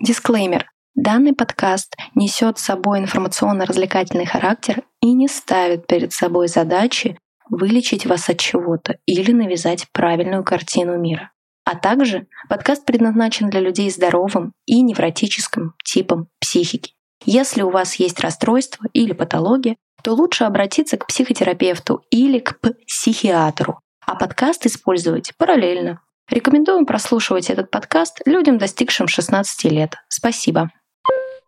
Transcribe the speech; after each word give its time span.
Дисклеймер. 0.00 0.70
Данный 0.94 1.34
подкаст 1.34 1.94
несет 2.14 2.58
с 2.58 2.62
собой 2.62 3.00
информационно-развлекательный 3.00 4.24
характер 4.24 4.82
и 5.02 5.12
не 5.12 5.28
ставит 5.28 5.86
перед 5.86 6.14
собой 6.14 6.48
задачи 6.48 7.18
вылечить 7.50 8.06
вас 8.06 8.30
от 8.30 8.38
чего-то 8.38 8.96
или 9.04 9.32
навязать 9.32 9.88
правильную 9.92 10.42
картину 10.42 10.96
мира. 10.96 11.32
А 11.66 11.76
также 11.76 12.28
подкаст 12.48 12.86
предназначен 12.86 13.50
для 13.50 13.60
людей 13.60 13.90
здоровым 13.90 14.54
и 14.64 14.80
невротическим 14.80 15.74
типом 15.84 16.28
психики. 16.40 16.94
Если 17.26 17.60
у 17.60 17.68
вас 17.68 17.96
есть 17.96 18.20
расстройство 18.20 18.86
или 18.94 19.12
патология, 19.12 19.76
то 20.02 20.14
лучше 20.14 20.44
обратиться 20.44 20.96
к 20.96 21.06
психотерапевту 21.08 22.02
или 22.10 22.38
к 22.38 22.58
психиатру, 22.86 23.80
а 24.06 24.14
подкаст 24.14 24.64
использовать 24.64 25.36
параллельно. 25.36 26.00
Рекомендуем 26.30 26.86
прослушивать 26.86 27.50
этот 27.50 27.72
подкаст 27.72 28.20
людям, 28.24 28.56
достигшим 28.56 29.08
16 29.08 29.64
лет. 29.64 29.96
Спасибо. 30.08 30.70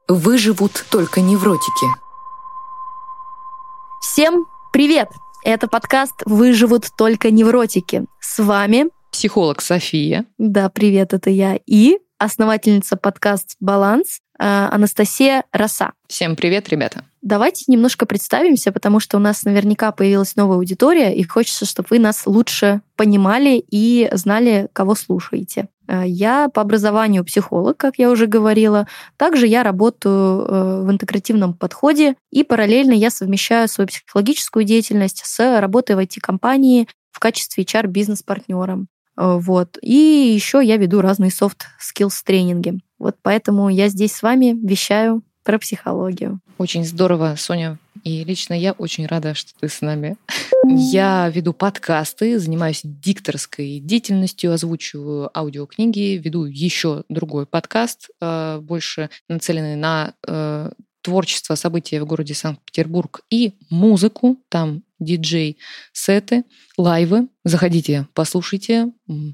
Выживут 0.08 0.84
только 0.90 1.20
невротики. 1.20 1.86
Всем 4.02 4.46
привет! 4.72 5.08
Это 5.44 5.68
подкаст 5.68 6.22
«Выживут 6.24 6.88
только 6.98 7.30
невротики». 7.30 8.06
С 8.20 8.42
вами 8.42 8.86
психолог 9.12 9.60
София. 9.60 10.24
Да, 10.38 10.68
привет, 10.68 11.14
это 11.14 11.30
я. 11.30 11.58
И 11.64 11.98
основательница 12.18 12.96
подкаст 12.96 13.56
«Баланс» 13.60 14.18
Анастасия 14.42 15.44
Роса. 15.52 15.92
Всем 16.08 16.34
привет, 16.36 16.68
ребята. 16.68 17.04
Давайте 17.22 17.64
немножко 17.68 18.04
представимся, 18.04 18.72
потому 18.72 18.98
что 18.98 19.16
у 19.16 19.20
нас 19.20 19.44
наверняка 19.44 19.92
появилась 19.92 20.34
новая 20.34 20.56
аудитория, 20.56 21.14
и 21.14 21.22
хочется, 21.22 21.64
чтобы 21.64 21.86
вы 21.90 21.98
нас 22.00 22.26
лучше 22.26 22.80
понимали 22.96 23.64
и 23.70 24.10
знали, 24.12 24.68
кого 24.72 24.96
слушаете. 24.96 25.68
Э, 25.86 26.02
я 26.04 26.48
по 26.48 26.62
образованию 26.62 27.24
психолог, 27.24 27.76
как 27.76 27.98
я 27.98 28.10
уже 28.10 28.26
говорила. 28.26 28.88
Также 29.16 29.46
я 29.46 29.62
работаю 29.62 30.42
э, 30.42 30.82
в 30.82 30.90
интегративном 30.90 31.54
подходе, 31.54 32.16
и 32.32 32.42
параллельно 32.42 32.92
я 32.92 33.10
совмещаю 33.10 33.68
свою 33.68 33.86
психологическую 33.86 34.64
деятельность 34.64 35.22
с 35.24 35.60
работой 35.60 35.94
в 35.94 36.00
IT-компании 36.00 36.88
в 37.12 37.20
качестве 37.20 37.62
HR-бизнес-партнером. 37.62 38.88
Э, 39.22 39.38
вот. 39.38 39.78
И 39.82 40.32
еще 40.34 40.60
я 40.64 40.76
веду 40.76 41.00
разные 41.00 41.30
soft 41.30 41.62
skills 41.80 42.22
тренинги. 42.24 42.80
Вот 42.98 43.16
поэтому 43.22 43.68
я 43.68 43.88
здесь 43.88 44.14
с 44.14 44.22
вами 44.22 44.56
вещаю 44.66 45.22
про 45.44 45.58
психологию. 45.58 46.40
Очень 46.58 46.84
здорово, 46.84 47.34
Соня. 47.36 47.78
И 48.04 48.24
лично 48.24 48.54
я 48.54 48.72
очень 48.72 49.06
рада, 49.06 49.34
что 49.34 49.52
ты 49.60 49.68
с 49.68 49.80
нами. 49.80 50.16
Я 50.64 51.28
веду 51.28 51.52
подкасты, 51.52 52.38
занимаюсь 52.38 52.82
дикторской 52.84 53.80
деятельностью, 53.80 54.52
озвучиваю 54.52 55.36
аудиокниги, 55.36 56.20
веду 56.22 56.44
еще 56.44 57.02
другой 57.08 57.46
подкаст, 57.46 58.08
э, 58.20 58.58
больше 58.60 59.10
нацеленный 59.28 59.74
на 59.74 60.14
э, 60.26 60.70
творчество, 61.02 61.56
события 61.56 62.00
в 62.00 62.06
городе 62.06 62.34
Санкт-Петербург 62.34 63.22
и 63.28 63.54
музыку. 63.70 64.38
Там 64.48 64.82
диджей-сеты, 65.04 66.44
лайвы. 66.76 67.28
Заходите, 67.44 68.06
послушайте. 68.14 68.88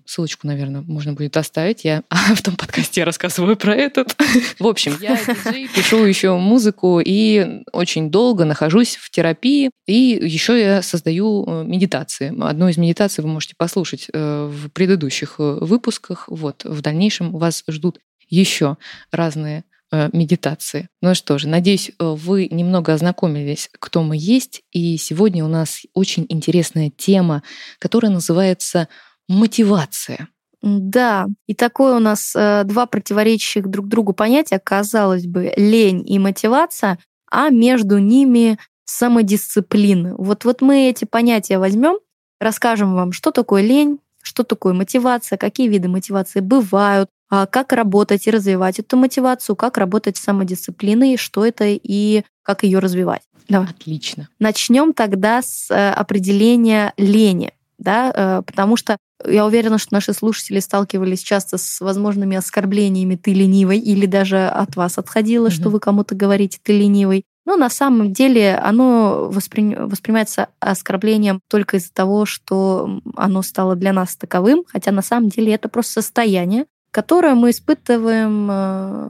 Ссылочку, 0.06 0.46
наверное, 0.46 0.82
можно 0.82 1.12
будет 1.12 1.36
оставить. 1.36 1.84
Я 1.84 2.02
в 2.34 2.42
том 2.42 2.56
подкасте 2.56 3.04
рассказываю 3.04 3.56
про 3.56 3.74
этот. 3.74 4.16
В 4.58 4.66
общем, 4.66 4.96
я 5.00 5.16
диджей, 5.16 5.68
пишу 5.68 6.04
еще 6.04 6.36
музыку 6.36 7.00
и 7.04 7.62
очень 7.72 8.10
долго 8.10 8.44
нахожусь 8.44 8.96
в 8.96 9.10
терапии. 9.10 9.70
И 9.86 10.18
еще 10.22 10.58
я 10.58 10.82
создаю 10.82 11.44
э, 11.46 11.64
медитации. 11.64 12.34
Одну 12.42 12.68
из 12.68 12.76
медитаций 12.76 13.22
вы 13.22 13.30
можете 13.30 13.54
послушать 13.56 14.08
э, 14.12 14.50
в 14.52 14.70
предыдущих 14.70 15.36
э, 15.38 15.58
выпусках. 15.60 16.24
Вот, 16.28 16.64
в 16.64 16.80
дальнейшем 16.80 17.32
вас 17.32 17.64
ждут 17.68 17.98
еще 18.28 18.76
разные 19.10 19.64
медитации. 20.12 20.88
Ну 21.00 21.14
что 21.14 21.38
же, 21.38 21.48
надеюсь, 21.48 21.90
э, 21.90 21.92
вы 21.98 22.48
немного 22.50 22.92
ознакомились, 22.92 23.70
кто 23.78 24.02
мы 24.02 24.16
есть. 24.18 24.62
И 24.72 24.96
сегодня 24.96 25.44
у 25.44 25.48
нас 25.48 25.82
очень 25.94 26.26
интересная 26.28 26.90
тема, 26.90 27.42
которая 27.78 28.12
называется 28.12 28.88
мотивация. 29.28 30.28
Да, 30.60 31.26
и 31.46 31.54
такое 31.54 31.96
у 31.96 32.00
нас 32.00 32.34
э, 32.34 32.64
два 32.64 32.86
противоречащих 32.86 33.68
друг 33.68 33.86
другу 33.86 34.12
понятия, 34.12 34.58
казалось 34.58 35.26
бы, 35.26 35.52
лень 35.56 36.02
и 36.06 36.18
мотивация, 36.18 36.98
а 37.30 37.50
между 37.50 37.98
ними 37.98 38.58
самодисциплина. 38.84 40.16
Вот, 40.16 40.44
вот 40.44 40.60
мы 40.60 40.88
эти 40.88 41.04
понятия 41.04 41.58
возьмем, 41.58 41.98
расскажем 42.40 42.94
вам, 42.94 43.12
что 43.12 43.30
такое 43.30 43.62
лень, 43.62 44.00
что 44.28 44.44
такое 44.44 44.74
мотивация, 44.74 45.38
какие 45.38 45.68
виды 45.68 45.88
мотивации 45.88 46.40
бывают, 46.40 47.08
а 47.30 47.46
как 47.46 47.72
работать 47.72 48.26
и 48.26 48.30
развивать 48.30 48.78
эту 48.78 48.96
мотивацию, 48.96 49.56
как 49.56 49.78
работать 49.78 50.16
с 50.16 50.22
самодисциплиной, 50.22 51.16
что 51.16 51.44
это 51.44 51.64
и 51.66 52.22
как 52.42 52.62
ее 52.62 52.78
развивать. 52.78 53.22
Давай. 53.48 53.68
Отлично. 53.68 54.28
Начнем 54.38 54.92
тогда 54.92 55.40
с 55.42 55.70
э, 55.70 55.90
определения 55.90 56.92
лени, 56.98 57.52
да, 57.78 58.12
э, 58.14 58.42
потому 58.46 58.76
что 58.76 58.98
я 59.26 59.46
уверена, 59.46 59.78
что 59.78 59.94
наши 59.94 60.12
слушатели 60.12 60.60
сталкивались 60.60 61.22
часто 61.22 61.58
с 61.58 61.80
возможными 61.80 62.36
оскорблениями 62.36 63.16
«ты 63.16 63.32
ленивый» 63.32 63.78
или 63.78 64.06
даже 64.06 64.46
от 64.46 64.76
вас 64.76 64.98
отходило, 64.98 65.46
угу. 65.46 65.52
что 65.52 65.70
вы 65.70 65.80
кому-то 65.80 66.14
говорите 66.14 66.58
«ты 66.62 66.72
ленивый». 66.78 67.24
Но 67.48 67.56
на 67.56 67.70
самом 67.70 68.12
деле 68.12 68.56
оно 68.56 69.30
воспри... 69.30 69.74
воспринимается 69.74 70.48
оскорблением 70.60 71.40
только 71.48 71.78
из-за 71.78 71.90
того, 71.94 72.26
что 72.26 73.00
оно 73.16 73.40
стало 73.40 73.74
для 73.74 73.94
нас 73.94 74.16
таковым, 74.16 74.64
хотя 74.66 74.92
на 74.92 75.00
самом 75.00 75.30
деле 75.30 75.54
это 75.54 75.70
просто 75.70 76.02
состояние, 76.02 76.66
которое 76.90 77.34
мы 77.34 77.48
испытываем, 77.48 78.48
э, 78.50 79.08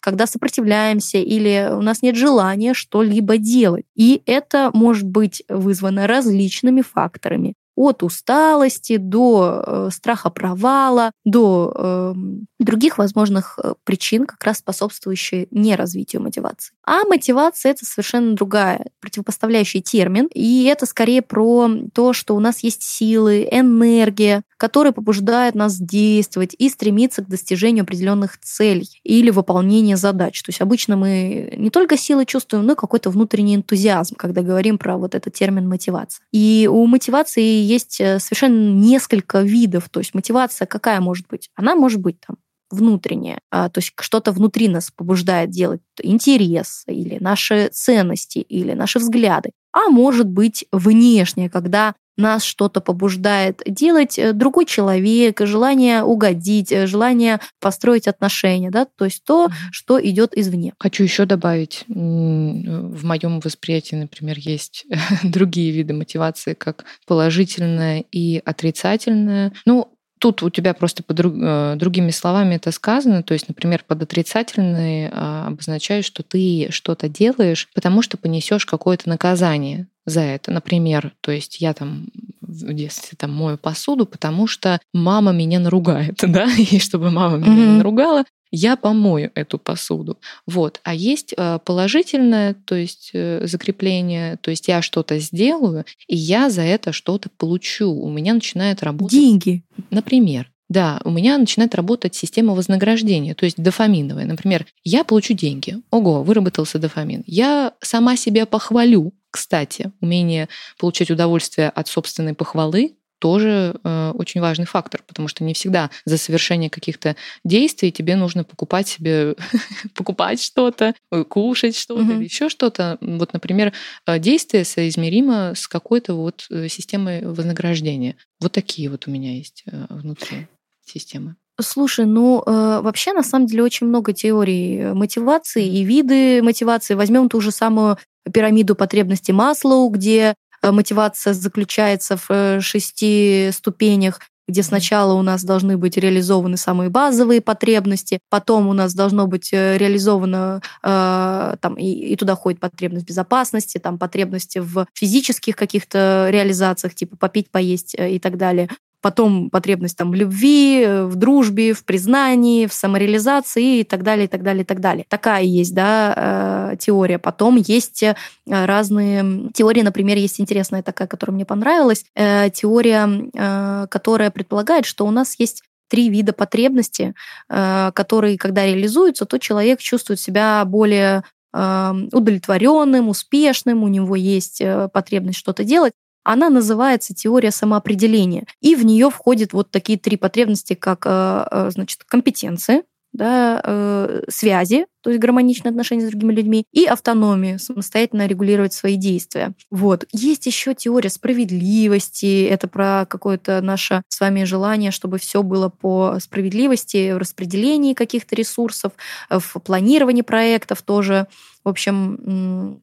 когда 0.00 0.26
сопротивляемся 0.26 1.18
или 1.18 1.70
у 1.72 1.80
нас 1.80 2.02
нет 2.02 2.16
желания 2.16 2.74
что-либо 2.74 3.38
делать. 3.38 3.84
И 3.94 4.22
это 4.26 4.72
может 4.74 5.06
быть 5.06 5.44
вызвано 5.48 6.08
различными 6.08 6.82
факторами 6.82 7.54
от 7.78 8.02
усталости 8.02 8.96
до 8.96 9.62
э, 9.64 9.88
страха 9.92 10.30
провала, 10.30 11.12
до 11.24 11.72
э, 11.76 12.14
других 12.58 12.98
возможных 12.98 13.56
э, 13.62 13.74
причин, 13.84 14.26
как 14.26 14.42
раз 14.42 14.58
способствующие 14.58 15.46
неразвитию 15.52 16.20
мотивации. 16.20 16.72
А 16.84 17.04
мотивация— 17.04 17.70
это 17.72 17.86
совершенно 17.86 18.34
другая, 18.34 18.86
противопоставляющий 19.00 19.80
термин, 19.80 20.28
и 20.34 20.64
это 20.64 20.86
скорее 20.86 21.22
про 21.22 21.70
то, 21.94 22.12
что 22.12 22.34
у 22.34 22.40
нас 22.40 22.64
есть 22.64 22.82
силы, 22.82 23.46
энергия, 23.48 24.42
которые 24.56 24.92
побуждают 24.92 25.54
нас 25.54 25.78
действовать 25.78 26.56
и 26.58 26.68
стремиться 26.68 27.22
к 27.22 27.28
достижению 27.28 27.84
определенных 27.84 28.40
целей 28.40 29.00
или 29.04 29.30
выполнению 29.30 29.96
задач. 29.96 30.42
То 30.42 30.50
есть 30.50 30.60
обычно 30.60 30.96
мы 30.96 31.54
не 31.56 31.70
только 31.70 31.96
силы 31.96 32.26
чувствуем, 32.26 32.66
но 32.66 32.72
и 32.72 32.76
какой-то 32.76 33.10
внутренний 33.10 33.54
энтузиазм, 33.54 34.16
когда 34.16 34.42
говорим 34.42 34.78
про 34.78 34.98
вот 34.98 35.14
этот 35.14 35.32
термин 35.32 35.68
мотивация. 35.68 36.24
И 36.32 36.68
у 36.70 36.84
мотивации 36.86 37.67
есть 37.68 38.00
э, 38.00 38.18
совершенно 38.18 38.72
несколько 38.72 39.42
видов. 39.42 39.88
То 39.88 40.00
есть 40.00 40.14
мотивация 40.14 40.66
какая 40.66 41.00
может 41.00 41.26
быть? 41.28 41.50
Она 41.54 41.74
может 41.74 42.00
быть 42.00 42.20
там 42.26 42.36
внутреннее, 42.70 43.38
а, 43.50 43.68
то 43.70 43.78
есть 43.78 43.92
что-то 43.98 44.30
внутри 44.32 44.68
нас 44.68 44.90
побуждает 44.90 45.50
делать 45.50 45.80
интерес 46.02 46.84
или 46.86 47.16
наши 47.18 47.70
ценности 47.72 48.40
или 48.40 48.74
наши 48.74 48.98
взгляды, 48.98 49.52
а 49.72 49.88
может 49.88 50.26
быть 50.26 50.66
внешнее, 50.70 51.48
когда 51.48 51.94
нас 52.18 52.42
что-то 52.42 52.80
побуждает 52.80 53.62
делать 53.66 54.18
э, 54.18 54.32
другой 54.32 54.66
человек, 54.66 55.40
желание 55.40 56.02
угодить, 56.02 56.72
э, 56.72 56.86
желание 56.86 57.40
построить 57.60 58.08
отношения, 58.08 58.70
да, 58.70 58.86
то 58.86 59.04
есть 59.04 59.24
то, 59.24 59.48
что 59.70 60.04
идет 60.04 60.36
извне. 60.36 60.74
Хочу 60.78 61.04
еще 61.04 61.24
добавить, 61.24 61.84
в 61.88 63.04
моем 63.04 63.40
восприятии, 63.40 63.94
например, 63.94 64.36
есть 64.38 64.86
другие 65.22 65.70
виды 65.70 65.94
мотивации, 65.94 66.54
как 66.54 66.84
положительная 67.06 68.04
и 68.10 68.42
отрицательная. 68.44 69.52
Ну, 69.64 69.92
Тут 70.20 70.42
у 70.42 70.50
тебя 70.50 70.74
просто 70.74 71.04
по 71.04 71.14
друг, 71.14 71.32
э, 71.40 71.76
другими 71.76 72.10
словами 72.10 72.56
это 72.56 72.72
сказано. 72.72 73.22
То 73.22 73.34
есть, 73.34 73.46
например, 73.46 73.84
под 73.86 74.02
отрицательной 74.02 75.08
обозначает, 75.08 76.04
что 76.04 76.24
ты 76.24 76.66
что-то 76.70 77.08
делаешь, 77.08 77.68
потому 77.72 78.02
что 78.02 78.16
понесешь 78.16 78.66
какое-то 78.66 79.08
наказание 79.08 79.86
за 80.08 80.20
это. 80.20 80.50
Например, 80.50 81.12
то 81.20 81.32
есть 81.32 81.60
я 81.60 81.74
там 81.74 82.06
в 82.40 82.72
детстве 82.72 83.16
там 83.16 83.32
мою 83.32 83.58
посуду, 83.58 84.06
потому 84.06 84.46
что 84.46 84.80
мама 84.92 85.32
меня 85.32 85.60
наругает, 85.60 86.18
да, 86.22 86.48
и 86.52 86.78
чтобы 86.78 87.10
мама 87.10 87.36
меня 87.36 87.52
mm-hmm. 87.52 87.72
не 87.72 87.76
наругала, 87.76 88.24
я 88.50 88.76
помою 88.76 89.30
эту 89.34 89.58
посуду. 89.58 90.18
Вот. 90.46 90.80
А 90.82 90.94
есть 90.94 91.34
э, 91.36 91.58
положительное, 91.64 92.54
то 92.54 92.74
есть 92.74 93.10
э, 93.12 93.46
закрепление, 93.46 94.38
то 94.40 94.50
есть 94.50 94.68
я 94.68 94.80
что-то 94.80 95.18
сделаю, 95.18 95.84
и 96.06 96.16
я 96.16 96.48
за 96.48 96.62
это 96.62 96.92
что-то 96.92 97.28
получу. 97.36 97.92
У 97.92 98.10
меня 98.10 98.34
начинает 98.34 98.82
работать... 98.82 99.18
Деньги. 99.18 99.62
Например. 99.90 100.50
Да, 100.68 101.00
у 101.04 101.10
меня 101.10 101.38
начинает 101.38 101.74
работать 101.74 102.14
система 102.14 102.54
вознаграждения, 102.54 103.34
то 103.34 103.46
есть 103.46 103.56
дофаминовая. 103.56 104.26
Например, 104.26 104.66
я 104.84 105.02
получу 105.02 105.32
деньги. 105.32 105.78
Ого, 105.90 106.22
выработался 106.22 106.78
дофамин. 106.78 107.24
Я 107.26 107.72
сама 107.80 108.16
себя 108.16 108.44
похвалю. 108.44 109.14
Кстати, 109.38 109.92
умение 110.00 110.48
получать 110.78 111.12
удовольствие 111.12 111.68
от 111.68 111.86
собственной 111.86 112.34
похвалы 112.34 112.96
тоже 113.20 113.76
э, 113.84 114.10
очень 114.16 114.40
важный 114.40 114.66
фактор, 114.66 115.00
потому 115.06 115.28
что 115.28 115.44
не 115.44 115.54
всегда 115.54 115.90
за 116.04 116.18
совершение 116.18 116.68
каких-то 116.68 117.14
действий 117.44 117.92
тебе 117.92 118.16
нужно 118.16 118.42
покупать 118.42 118.88
себе, 118.88 119.36
покупать 119.94 120.42
что-то, 120.42 120.92
э, 121.12 121.22
кушать 121.22 121.76
что-то 121.76 122.02
или 122.14 122.24
еще 122.24 122.48
что-то. 122.48 122.98
Вот, 123.00 123.32
например, 123.32 123.72
э, 124.06 124.18
действие 124.18 124.64
соизмеримо 124.64 125.54
с 125.54 125.68
какой-то 125.68 126.14
вот 126.14 126.48
э, 126.50 126.66
системой 126.66 127.24
вознаграждения. 127.24 128.16
Вот 128.40 128.50
такие 128.50 128.90
вот 128.90 129.06
у 129.06 129.12
меня 129.12 129.36
есть 129.36 129.62
внутри 129.88 130.48
системы. 130.84 131.36
Слушай, 131.60 132.06
ну 132.06 132.42
э, 132.46 132.80
вообще 132.82 133.12
на 133.12 133.22
самом 133.22 133.46
деле 133.46 133.64
очень 133.64 133.88
много 133.88 134.12
теорий 134.12 134.92
мотивации 134.94 135.66
и 135.66 135.82
виды 135.84 136.42
мотивации. 136.42 136.94
Возьмем 136.94 137.28
ту 137.28 137.40
же 137.40 137.50
самую 137.50 137.98
пирамиду 138.32 138.74
потребностей 138.74 139.32
Маслоу, 139.32 139.88
где 139.88 140.34
Э, 140.62 140.70
мотивация 140.70 141.32
заключается 141.34 142.16
в 142.16 142.26
э, 142.30 142.60
шести 142.60 143.50
ступенях, 143.52 144.20
где 144.48 144.62
сначала 144.62 145.12
у 145.12 145.22
нас 145.22 145.44
должны 145.44 145.76
быть 145.76 145.96
реализованы 145.98 146.56
самые 146.56 146.88
базовые 146.88 147.42
потребности, 147.42 148.18
потом 148.30 148.66
у 148.68 148.72
нас 148.72 148.94
должно 148.94 149.26
быть 149.26 149.50
э, 149.52 149.76
реализовано, 149.76 150.62
э, 150.82 151.56
там, 151.60 151.74
и, 151.74 151.84
и 151.84 152.16
туда 152.16 152.34
входит 152.34 152.58
потребность 152.58 153.06
безопасности, 153.06 153.78
там, 153.78 153.98
потребности 153.98 154.58
в 154.58 154.86
физических 154.94 155.54
каких-то 155.54 156.28
реализациях, 156.30 156.94
типа 156.94 157.16
попить, 157.16 157.50
поесть 157.50 157.94
и 157.98 158.18
так 158.18 158.36
далее 158.36 158.68
потом 159.00 159.50
потребность 159.50 159.96
там 159.96 160.10
в 160.10 160.14
любви, 160.14 160.84
в 161.04 161.14
дружбе, 161.14 161.72
в 161.72 161.84
признании, 161.84 162.66
в 162.66 162.72
самореализации 162.72 163.80
и 163.80 163.84
так 163.84 164.02
далее, 164.02 164.24
и 164.24 164.28
так 164.28 164.42
далее, 164.42 164.62
и 164.62 164.66
так 164.66 164.80
далее. 164.80 165.04
Такая 165.08 165.42
есть, 165.44 165.74
да, 165.74 166.72
э, 166.72 166.76
теория. 166.78 167.18
Потом 167.18 167.56
есть 167.56 168.02
э, 168.02 168.16
разные 168.46 169.50
теории, 169.54 169.82
например, 169.82 170.16
есть 170.16 170.40
интересная 170.40 170.82
такая, 170.82 171.06
которая 171.06 171.34
мне 171.34 171.44
понравилась, 171.44 172.04
э, 172.14 172.50
теория, 172.50 173.86
которая 173.88 174.30
предполагает, 174.30 174.84
что 174.84 175.06
у 175.06 175.10
нас 175.10 175.36
есть 175.38 175.62
три 175.88 176.10
вида 176.10 176.32
потребности, 176.32 177.14
которые, 177.48 178.36
когда 178.36 178.66
реализуются, 178.66 179.24
то 179.24 179.38
человек 179.38 179.80
чувствует 179.80 180.20
себя 180.20 180.62
более 180.66 181.22
удовлетворенным, 181.52 183.08
успешным, 183.08 183.82
у 183.82 183.88
него 183.88 184.14
есть 184.14 184.62
потребность 184.92 185.38
что-то 185.38 185.64
делать. 185.64 185.94
Она 186.24 186.50
называется 186.50 187.14
теория 187.14 187.50
самоопределения. 187.50 188.46
И 188.60 188.74
в 188.74 188.84
нее 188.84 189.10
входят 189.10 189.52
вот 189.52 189.70
такие 189.70 189.98
три 189.98 190.16
потребности, 190.16 190.74
как 190.74 191.06
э, 191.06 191.46
э, 191.50 191.70
значит, 191.70 192.04
компетенции, 192.04 192.82
да, 193.14 193.60
э, 193.64 194.22
связи, 194.28 194.86
то 195.02 195.10
есть 195.10 195.20
гармоничные 195.20 195.70
отношения 195.70 196.06
с 196.06 196.10
другими 196.10 196.34
людьми, 196.34 196.64
и 196.72 196.84
автономию, 196.84 197.58
самостоятельно 197.58 198.26
регулировать 198.26 198.74
свои 198.74 198.96
действия. 198.96 199.54
Вот. 199.70 200.04
Есть 200.12 200.44
еще 200.44 200.74
теория 200.74 201.08
справедливости, 201.08 202.44
это 202.44 202.68
про 202.68 203.06
какое-то 203.08 203.62
наше 203.62 204.02
с 204.08 204.20
вами 204.20 204.44
желание, 204.44 204.90
чтобы 204.90 205.18
все 205.18 205.42
было 205.42 205.70
по 205.70 206.18
справедливости, 206.20 207.12
в 207.12 207.18
распределении 207.18 207.94
каких-то 207.94 208.36
ресурсов, 208.36 208.92
в 209.30 209.58
планировании 209.60 210.22
проектов 210.22 210.82
тоже. 210.82 211.26
В 211.64 211.68
общем, 211.70 212.82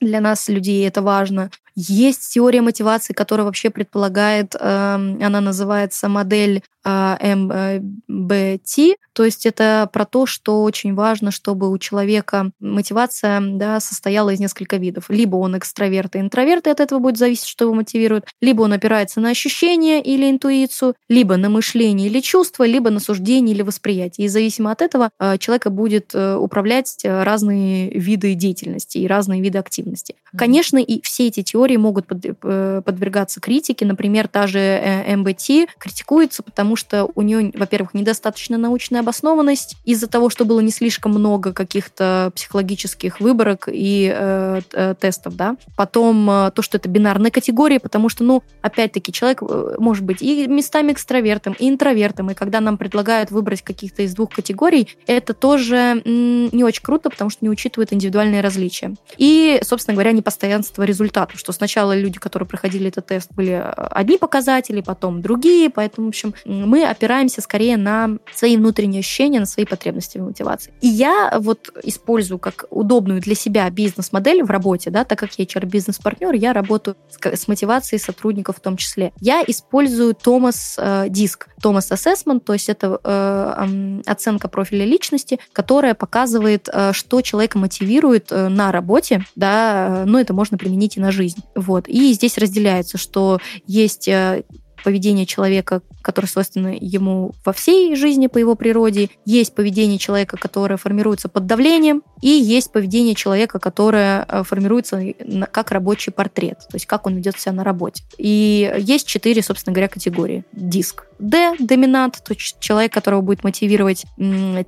для 0.00 0.20
нас, 0.20 0.48
людей, 0.48 0.86
это 0.86 1.02
важно. 1.02 1.50
Есть 1.76 2.32
теория 2.32 2.62
мотивации, 2.62 3.12
которая 3.12 3.44
вообще 3.44 3.68
предполагает, 3.68 4.54
э, 4.54 4.94
она 4.94 5.40
называется 5.40 6.08
модель 6.08 6.62
э, 6.84 7.34
МБТ, 7.36 8.96
то 9.16 9.24
есть 9.24 9.46
это 9.46 9.88
про 9.90 10.04
то, 10.04 10.26
что 10.26 10.62
очень 10.62 10.94
важно, 10.94 11.30
чтобы 11.30 11.70
у 11.70 11.78
человека 11.78 12.50
мотивация 12.60 13.40
да, 13.40 13.80
состояла 13.80 14.28
из 14.28 14.40
нескольких 14.40 14.78
видов. 14.78 15.06
Либо 15.08 15.36
он 15.36 15.56
экстраверт 15.56 16.16
и 16.16 16.20
интроверт, 16.20 16.66
и 16.66 16.70
от 16.70 16.80
этого 16.80 16.98
будет 16.98 17.16
зависеть, 17.16 17.46
что 17.46 17.64
его 17.64 17.72
мотивирует, 17.72 18.26
либо 18.42 18.60
он 18.60 18.74
опирается 18.74 19.20
на 19.20 19.30
ощущения 19.30 20.02
или 20.02 20.30
интуицию, 20.30 20.96
либо 21.08 21.38
на 21.38 21.48
мышление 21.48 22.08
или 22.08 22.20
чувство, 22.20 22.64
либо 22.64 22.90
на 22.90 23.00
суждение 23.00 23.54
или 23.54 23.62
восприятие. 23.62 24.26
И 24.26 24.28
зависимо 24.28 24.70
от 24.70 24.82
этого 24.82 25.08
э, 25.18 25.38
человека 25.38 25.70
будет 25.70 26.10
э, 26.14 26.36
управлять 26.36 26.98
э, 27.02 27.22
разные 27.22 27.88
виды 27.90 28.34
деятельности 28.34 28.98
и 28.98 29.06
разные 29.06 29.40
виды 29.40 29.58
активности. 29.58 30.16
Конечно, 30.36 30.76
и 30.76 31.00
все 31.00 31.28
эти 31.28 31.42
теории 31.42 31.65
теории 31.66 31.76
могут 31.76 32.06
э, 32.10 32.82
подвергаться 32.84 33.40
критике. 33.40 33.84
Например, 33.86 34.28
та 34.28 34.46
же 34.46 34.58
э, 34.58 35.16
МБТ 35.16 35.70
критикуется, 35.78 36.42
потому 36.42 36.76
что 36.76 37.08
у 37.14 37.22
нее, 37.22 37.52
во-первых, 37.54 37.94
недостаточно 37.94 38.56
научная 38.56 39.00
обоснованность 39.00 39.76
из-за 39.84 40.06
того, 40.06 40.30
что 40.30 40.44
было 40.44 40.60
не 40.60 40.70
слишком 40.70 41.12
много 41.12 41.52
каких-то 41.52 42.30
психологических 42.34 43.20
выборок 43.20 43.68
и 43.70 44.12
э, 44.14 44.60
э 44.72 44.94
тестов, 45.00 45.36
да. 45.36 45.56
Потом 45.76 46.30
э, 46.30 46.50
то, 46.52 46.62
что 46.62 46.78
это 46.78 46.88
бинарные 46.88 47.30
категории, 47.30 47.78
потому 47.78 48.08
что, 48.08 48.22
ну, 48.24 48.42
опять-таки, 48.62 49.12
человек 49.12 49.42
может 49.78 50.04
быть 50.04 50.22
и 50.22 50.46
местами 50.46 50.92
экстравертом, 50.92 51.54
и 51.58 51.68
интровертом, 51.68 52.30
и 52.30 52.34
когда 52.34 52.60
нам 52.60 52.78
предлагают 52.78 53.30
выбрать 53.30 53.62
каких-то 53.62 54.02
из 54.02 54.14
двух 54.14 54.30
категорий, 54.30 54.96
это 55.06 55.34
тоже 55.34 56.02
не 56.04 56.64
очень 56.64 56.82
круто, 56.82 57.10
потому 57.10 57.30
что 57.30 57.44
не 57.44 57.50
учитывает 57.50 57.92
индивидуальные 57.92 58.40
различия. 58.40 58.94
И, 59.16 59.58
собственно 59.62 59.94
говоря, 59.94 60.12
непостоянство 60.12 60.84
результатов, 60.84 61.38
что 61.38 61.52
сначала 61.56 61.96
люди, 61.96 62.18
которые 62.18 62.46
проходили 62.48 62.88
этот 62.88 63.06
тест, 63.06 63.32
были 63.32 63.52
э, 63.52 63.62
одни 63.62 64.18
показатели, 64.18 64.80
потом 64.80 65.22
другие, 65.22 65.70
поэтому, 65.70 66.06
в 66.06 66.10
общем, 66.10 66.34
мы 66.44 66.84
опираемся 66.84 67.40
скорее 67.40 67.76
на 67.76 68.18
свои 68.32 68.56
внутренние 68.56 69.00
ощущения, 69.00 69.40
на 69.40 69.46
свои 69.46 69.64
потребности 69.64 70.18
в 70.18 70.22
мотивации. 70.22 70.72
И 70.80 70.88
я 70.88 71.38
вот 71.40 71.70
использую 71.82 72.38
как 72.38 72.66
удобную 72.70 73.20
для 73.20 73.34
себя 73.34 73.68
бизнес-модель 73.70 74.42
в 74.42 74.50
работе, 74.50 74.90
да, 74.90 75.04
так 75.04 75.18
как 75.18 75.30
я 75.38 75.44
HR-бизнес-партнер, 75.44 76.32
я 76.34 76.52
работаю 76.52 76.96
с, 77.08 77.48
мотивацией 77.48 78.00
сотрудников 78.00 78.56
в 78.56 78.60
том 78.60 78.76
числе. 78.76 79.12
Я 79.20 79.42
использую 79.46 80.14
Томас 80.14 80.76
э, 80.78 81.06
Диск, 81.08 81.48
Томас 81.60 81.90
Assessment, 81.90 82.40
то 82.40 82.52
есть 82.52 82.68
это 82.68 83.00
э, 83.02 84.00
оценка 84.06 84.48
профиля 84.48 84.84
личности, 84.84 85.38
которая 85.52 85.94
показывает, 85.94 86.68
что 86.92 87.20
человека 87.22 87.58
мотивирует 87.58 88.30
на 88.30 88.72
работе, 88.72 89.24
да, 89.34 90.04
но 90.06 90.20
это 90.20 90.34
можно 90.34 90.58
применить 90.58 90.96
и 90.96 91.00
на 91.00 91.10
жизнь. 91.10 91.42
Вот. 91.54 91.88
И 91.88 92.12
здесь 92.12 92.38
разделяется, 92.38 92.98
что 92.98 93.40
есть 93.66 94.08
э, 94.08 94.44
поведение 94.86 95.26
человека, 95.26 95.82
которое 96.00 96.28
свойственно 96.28 96.72
ему 96.80 97.32
во 97.44 97.52
всей 97.52 97.96
жизни 97.96 98.28
по 98.28 98.38
его 98.38 98.54
природе, 98.54 99.10
есть 99.24 99.52
поведение 99.52 99.98
человека, 99.98 100.36
которое 100.36 100.76
формируется 100.76 101.28
под 101.28 101.46
давлением, 101.46 102.04
и 102.22 102.28
есть 102.28 102.70
поведение 102.70 103.16
человека, 103.16 103.58
которое 103.58 104.24
э, 104.28 104.44
формируется 104.44 105.02
как 105.50 105.72
рабочий 105.72 106.12
портрет, 106.12 106.60
то 106.70 106.76
есть 106.76 106.86
как 106.86 107.08
он 107.08 107.16
ведет 107.16 107.36
себя 107.40 107.50
на 107.50 107.64
работе. 107.64 108.04
И 108.16 108.72
есть 108.78 109.08
четыре, 109.08 109.42
собственно 109.42 109.74
говоря, 109.74 109.88
категории. 109.88 110.44
Диск. 110.52 111.06
Д– 111.18 111.54
доминант, 111.58 112.22
то 112.22 112.34
есть 112.34 112.60
человек, 112.60 112.92
которого 112.92 113.22
будет 113.22 113.42
мотивировать 113.42 114.04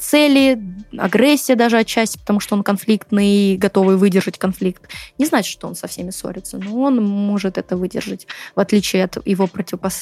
цели, 0.00 0.60
агрессия 0.96 1.54
даже 1.54 1.78
отчасти, 1.78 2.18
потому 2.18 2.40
что 2.40 2.56
он 2.56 2.62
конфликтный 2.62 3.28
и 3.28 3.56
готовый 3.56 3.96
выдержать 3.96 4.38
конфликт. 4.38 4.82
Не 5.18 5.26
значит, 5.26 5.52
что 5.52 5.68
он 5.68 5.76
со 5.76 5.86
всеми 5.86 6.10
ссорится, 6.10 6.58
но 6.58 6.80
он 6.80 7.04
может 7.04 7.58
это 7.58 7.76
выдержать, 7.76 8.26
в 8.56 8.60
отличие 8.60 9.04
от 9.04 9.24
его 9.26 9.46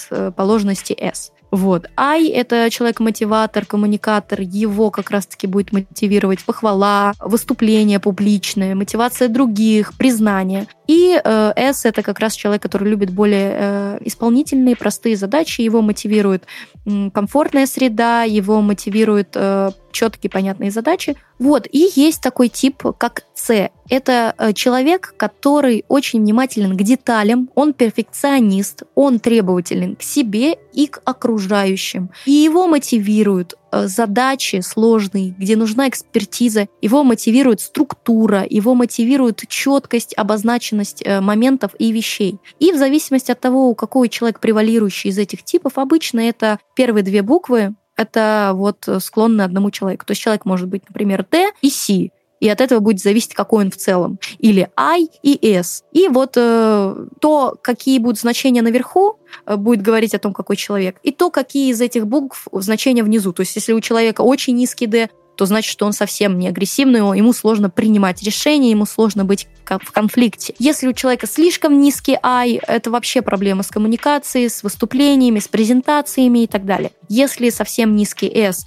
противоположности 0.08 0.92
S. 0.92 1.32
Вот. 1.52 1.86
I— 1.96 2.28
это 2.34 2.68
человек-мотиватор, 2.70 3.64
коммуникатор. 3.64 4.40
Его 4.40 4.90
как 4.90 5.10
раз-таки 5.10 5.46
будет 5.46 5.72
мотивировать 5.72 6.44
похвала, 6.44 7.14
выступление 7.20 8.00
публичное, 8.00 8.74
мотивация 8.74 9.28
других, 9.28 9.94
признание. 9.96 10.66
И 10.88 11.18
э, 11.22 11.52
S— 11.56 11.84
это 11.84 12.02
как 12.02 12.18
раз 12.18 12.34
человек, 12.34 12.62
который 12.62 12.88
любит 12.88 13.10
более 13.10 13.52
э, 13.54 13.98
исполнительные, 14.04 14.76
простые 14.76 15.16
задачи. 15.16 15.60
Его 15.60 15.82
мотивирует 15.82 16.44
э, 16.84 17.10
комфортная 17.14 17.66
среда, 17.66 18.24
его 18.24 18.60
мотивирует 18.60 19.30
э, 19.34 19.70
четкие, 19.96 20.30
понятные 20.30 20.70
задачи. 20.70 21.16
Вот, 21.38 21.66
и 21.70 21.90
есть 21.94 22.22
такой 22.22 22.48
тип, 22.48 22.82
как 22.98 23.24
С. 23.34 23.70
Это 23.88 24.34
э, 24.36 24.52
человек, 24.52 25.14
который 25.16 25.84
очень 25.88 26.20
внимателен 26.20 26.76
к 26.76 26.82
деталям, 26.82 27.48
он 27.54 27.72
перфекционист, 27.72 28.82
он 28.94 29.20
требователен 29.20 29.96
к 29.96 30.02
себе 30.02 30.58
и 30.72 30.86
к 30.86 31.00
окружающим. 31.04 32.10
И 32.26 32.32
его 32.32 32.66
мотивируют 32.66 33.54
э, 33.70 33.86
задачи 33.86 34.60
сложные, 34.60 35.34
где 35.38 35.56
нужна 35.56 35.88
экспертиза, 35.88 36.68
его 36.82 37.04
мотивирует 37.04 37.60
структура, 37.60 38.44
его 38.48 38.74
мотивирует 38.74 39.42
четкость, 39.48 40.14
обозначенность 40.14 41.02
э, 41.04 41.20
моментов 41.20 41.72
и 41.78 41.92
вещей. 41.92 42.38
И 42.58 42.72
в 42.72 42.76
зависимости 42.76 43.30
от 43.30 43.40
того, 43.40 43.74
какой 43.74 44.08
человек 44.08 44.40
превалирующий 44.40 45.10
из 45.10 45.18
этих 45.18 45.42
типов, 45.42 45.78
обычно 45.78 46.20
это 46.20 46.58
первые 46.74 47.02
две 47.02 47.22
буквы, 47.22 47.74
это 47.96 48.52
вот 48.54 48.88
склонны 49.00 49.42
одному 49.42 49.70
человеку. 49.70 50.04
То 50.06 50.12
есть 50.12 50.22
человек 50.22 50.44
может 50.44 50.68
быть, 50.68 50.82
например, 50.88 51.26
Д 51.30 51.50
и 51.62 51.70
С, 51.70 52.10
и 52.38 52.48
от 52.48 52.60
этого 52.60 52.80
будет 52.80 53.00
зависеть, 53.00 53.34
какой 53.34 53.64
он 53.64 53.70
в 53.70 53.76
целом. 53.76 54.18
Или 54.38 54.68
I 54.76 55.08
и 55.22 55.54
S. 55.54 55.84
И 55.92 56.08
вот 56.08 56.34
э, 56.36 57.06
то, 57.20 57.56
какие 57.62 57.98
будут 57.98 58.20
значения 58.20 58.62
наверху, 58.62 59.18
э, 59.46 59.56
будет 59.56 59.82
говорить 59.82 60.14
о 60.14 60.18
том, 60.18 60.34
какой 60.34 60.56
человек. 60.56 60.98
И 61.02 61.12
то, 61.12 61.30
какие 61.30 61.70
из 61.70 61.80
этих 61.80 62.06
букв 62.06 62.46
значения 62.52 63.02
внизу. 63.02 63.32
То 63.32 63.40
есть 63.40 63.56
если 63.56 63.72
у 63.72 63.80
человека 63.80 64.20
очень 64.20 64.54
низкий 64.54 64.86
D, 64.86 65.08
то 65.36 65.46
значит, 65.46 65.70
что 65.70 65.86
он 65.86 65.92
совсем 65.92 66.38
не 66.38 66.48
агрессивный, 66.48 67.00
ему 67.16 67.32
сложно 67.32 67.70
принимать 67.70 68.22
решения, 68.22 68.70
ему 68.70 68.86
сложно 68.86 69.24
быть 69.24 69.46
в 69.64 69.92
конфликте. 69.92 70.54
Если 70.58 70.88
у 70.88 70.92
человека 70.92 71.26
слишком 71.26 71.80
низкий 71.80 72.18
I, 72.22 72.60
это 72.66 72.90
вообще 72.90 73.22
проблема 73.22 73.62
с 73.62 73.68
коммуникацией, 73.68 74.48
с 74.48 74.62
выступлениями, 74.62 75.38
с 75.38 75.48
презентациями 75.48 76.44
и 76.44 76.46
так 76.46 76.64
далее. 76.64 76.90
Если 77.08 77.50
совсем 77.50 77.96
низкий 77.96 78.28
S, 78.28 78.66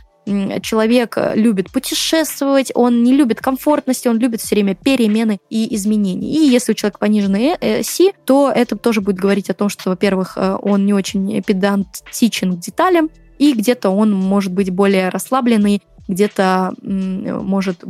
человек 0.62 1.18
любит 1.34 1.72
путешествовать, 1.72 2.72
он 2.76 3.04
не 3.04 3.14
любит 3.14 3.40
комфортности, 3.40 4.08
он 4.08 4.20
любит 4.20 4.42
все 4.42 4.56
время 4.56 4.76
перемены 4.76 5.40
и 5.50 5.74
изменения. 5.76 6.30
И 6.30 6.48
если 6.48 6.74
у 6.74 6.76
человека 6.76 7.00
пониженный 7.00 7.84
C, 7.84 8.12
то 8.26 8.52
это 8.54 8.76
тоже 8.76 9.02
будет 9.02 9.18
говорить 9.18 9.50
о 9.50 9.56
том, 9.56 9.70
что, 9.70 9.90
во-первых, 9.90 10.34
э, 10.36 10.58
он 10.62 10.86
не 10.86 10.94
очень 10.94 11.42
педантичен 11.42 12.58
к 12.58 12.60
деталям, 12.60 13.10
и 13.40 13.54
где-то 13.54 13.90
он 13.90 14.12
может 14.12 14.52
быть 14.52 14.70
более 14.70 15.10
расслабленный 15.10 15.82
где-то 16.10 16.74
может 16.82 17.84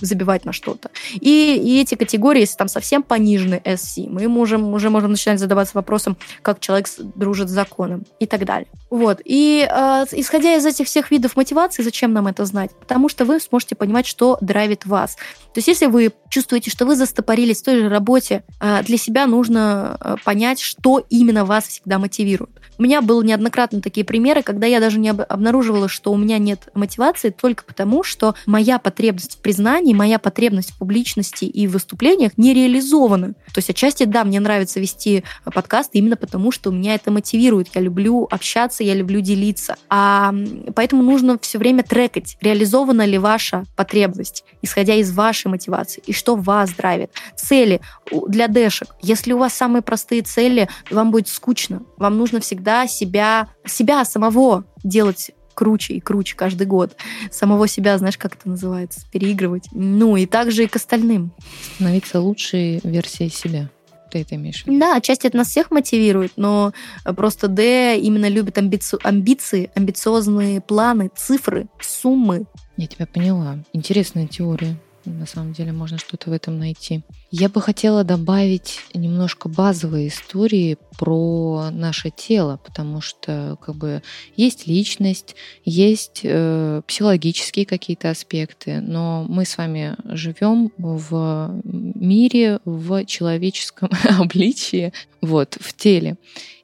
забивать 0.00 0.44
на 0.44 0.52
что-то. 0.52 0.90
И, 1.14 1.60
и 1.62 1.80
эти 1.80 1.94
категории, 1.94 2.40
если 2.40 2.56
там 2.56 2.68
совсем 2.68 3.02
понижены 3.02 3.60
SC, 3.64 4.08
мы 4.08 4.26
можем, 4.26 4.72
уже 4.72 4.90
можем 4.90 5.10
начинать 5.10 5.38
задаваться 5.38 5.72
вопросом, 5.74 6.16
как 6.42 6.60
человек 6.60 6.88
дружит 7.14 7.48
с 7.48 7.52
законом 7.52 8.04
и 8.18 8.26
так 8.26 8.44
далее. 8.44 8.68
Вот. 8.90 9.20
И 9.24 9.68
э, 9.70 10.04
исходя 10.12 10.56
из 10.56 10.64
этих 10.64 10.86
всех 10.86 11.10
видов 11.10 11.36
мотивации, 11.36 11.82
зачем 11.82 12.12
нам 12.12 12.26
это 12.26 12.44
знать? 12.46 12.70
Потому 12.80 13.08
что 13.08 13.26
вы 13.26 13.38
сможете 13.38 13.76
понимать, 13.76 14.06
что 14.06 14.38
драйвит 14.40 14.86
вас. 14.86 15.16
То 15.16 15.58
есть 15.58 15.68
если 15.68 15.86
вы 15.86 16.12
чувствуете, 16.30 16.70
что 16.70 16.86
вы 16.86 16.96
застопорились 16.96 17.60
в 17.60 17.64
той 17.64 17.80
же 17.80 17.88
работе, 17.88 18.44
э, 18.60 18.82
для 18.82 18.96
себя 18.96 19.26
нужно 19.26 19.98
э, 20.00 20.16
понять, 20.24 20.60
что 20.60 21.04
именно 21.10 21.44
вас 21.44 21.66
всегда 21.66 21.98
мотивирует. 21.98 22.50
У 22.78 22.82
меня 22.82 23.02
было 23.02 23.22
неоднократно 23.22 23.82
такие 23.82 24.06
примеры, 24.06 24.42
когда 24.42 24.66
я 24.66 24.80
даже 24.80 24.98
не 24.98 25.08
обнаруживала, 25.08 25.88
что 25.88 26.12
у 26.12 26.16
меня 26.16 26.38
нет 26.38 26.68
мотивации 26.74 27.30
только 27.30 27.57
потому, 27.64 28.02
что 28.02 28.34
моя 28.46 28.78
потребность 28.78 29.36
в 29.36 29.38
признании, 29.38 29.94
моя 29.94 30.18
потребность 30.18 30.72
в 30.72 30.78
публичности 30.78 31.44
и 31.44 31.66
в 31.66 31.72
выступлениях 31.72 32.32
не 32.36 32.54
реализована. 32.54 33.34
То 33.52 33.58
есть 33.58 33.70
отчасти, 33.70 34.04
да, 34.04 34.24
мне 34.24 34.40
нравится 34.40 34.80
вести 34.80 35.24
подкасты 35.44 35.98
именно 35.98 36.16
потому, 36.16 36.50
что 36.52 36.70
меня 36.70 36.94
это 36.94 37.10
мотивирует. 37.10 37.68
Я 37.74 37.80
люблю 37.80 38.26
общаться, 38.30 38.84
я 38.84 38.94
люблю 38.94 39.20
делиться. 39.20 39.76
А 39.88 40.34
поэтому 40.74 41.02
нужно 41.02 41.38
все 41.40 41.58
время 41.58 41.82
трекать, 41.82 42.36
реализована 42.40 43.04
ли 43.04 43.18
ваша 43.18 43.64
потребность, 43.76 44.44
исходя 44.62 44.94
из 44.94 45.12
вашей 45.12 45.48
мотивации, 45.48 46.02
и 46.06 46.12
что 46.12 46.36
вас 46.36 46.70
драйвит. 46.70 47.10
Цели 47.36 47.80
для 48.28 48.48
дэшек. 48.48 48.94
Если 49.02 49.32
у 49.32 49.38
вас 49.38 49.54
самые 49.54 49.82
простые 49.82 50.22
цели, 50.22 50.68
вам 50.90 51.10
будет 51.10 51.28
скучно. 51.28 51.82
Вам 51.96 52.18
нужно 52.18 52.40
всегда 52.40 52.86
себя, 52.86 53.48
себя 53.66 54.04
самого 54.04 54.64
делать 54.84 55.32
круче 55.58 55.94
и 55.94 56.00
круче 56.00 56.36
каждый 56.36 56.68
год. 56.68 56.96
Самого 57.32 57.66
себя, 57.66 57.98
знаешь, 57.98 58.16
как 58.16 58.36
это 58.36 58.48
называется, 58.48 59.00
переигрывать. 59.10 59.64
Ну 59.72 60.16
и 60.16 60.24
также 60.24 60.62
и 60.62 60.66
к 60.68 60.76
остальным. 60.76 61.32
Становиться 61.74 62.20
лучшей 62.20 62.78
версией 62.84 63.28
себя. 63.28 63.68
Ты 64.12 64.20
это 64.20 64.36
имеешь 64.36 64.62
в 64.62 64.66
виду? 64.68 64.78
Да, 64.78 64.96
отчасти 64.96 65.26
это 65.26 65.36
нас 65.36 65.48
всех 65.48 65.72
мотивирует, 65.72 66.34
но 66.36 66.72
просто 67.16 67.48
Д 67.48 67.98
именно 67.98 68.28
любит 68.28 68.56
амбици... 68.56 68.98
амбиции, 69.02 69.72
амбициозные 69.74 70.60
планы, 70.60 71.10
цифры, 71.16 71.66
суммы. 71.80 72.46
Я 72.76 72.86
тебя 72.86 73.06
поняла. 73.06 73.58
Интересная 73.72 74.28
теория 74.28 74.76
на 75.08 75.26
самом 75.26 75.52
деле 75.52 75.72
можно 75.72 75.98
что-то 75.98 76.30
в 76.30 76.32
этом 76.32 76.58
найти. 76.58 77.02
Я 77.30 77.48
бы 77.48 77.60
хотела 77.60 78.04
добавить 78.04 78.80
немножко 78.94 79.48
базовой 79.48 80.08
истории 80.08 80.78
про 80.98 81.70
наше 81.70 82.10
тело, 82.10 82.58
потому 82.64 83.00
что 83.00 83.58
как 83.60 83.76
бы 83.76 84.02
есть 84.36 84.66
личность, 84.66 85.36
есть 85.64 86.20
э, 86.24 86.82
психологические 86.86 87.66
какие-то 87.66 88.10
аспекты, 88.10 88.80
но 88.80 89.24
мы 89.28 89.44
с 89.44 89.58
вами 89.58 89.96
живем 90.04 90.72
в 90.76 91.60
мире 91.64 92.60
в 92.64 93.04
человеческом 93.04 93.90
обличии, 94.18 94.92
вот 95.20 95.56
в 95.60 95.74
теле. 95.76 96.16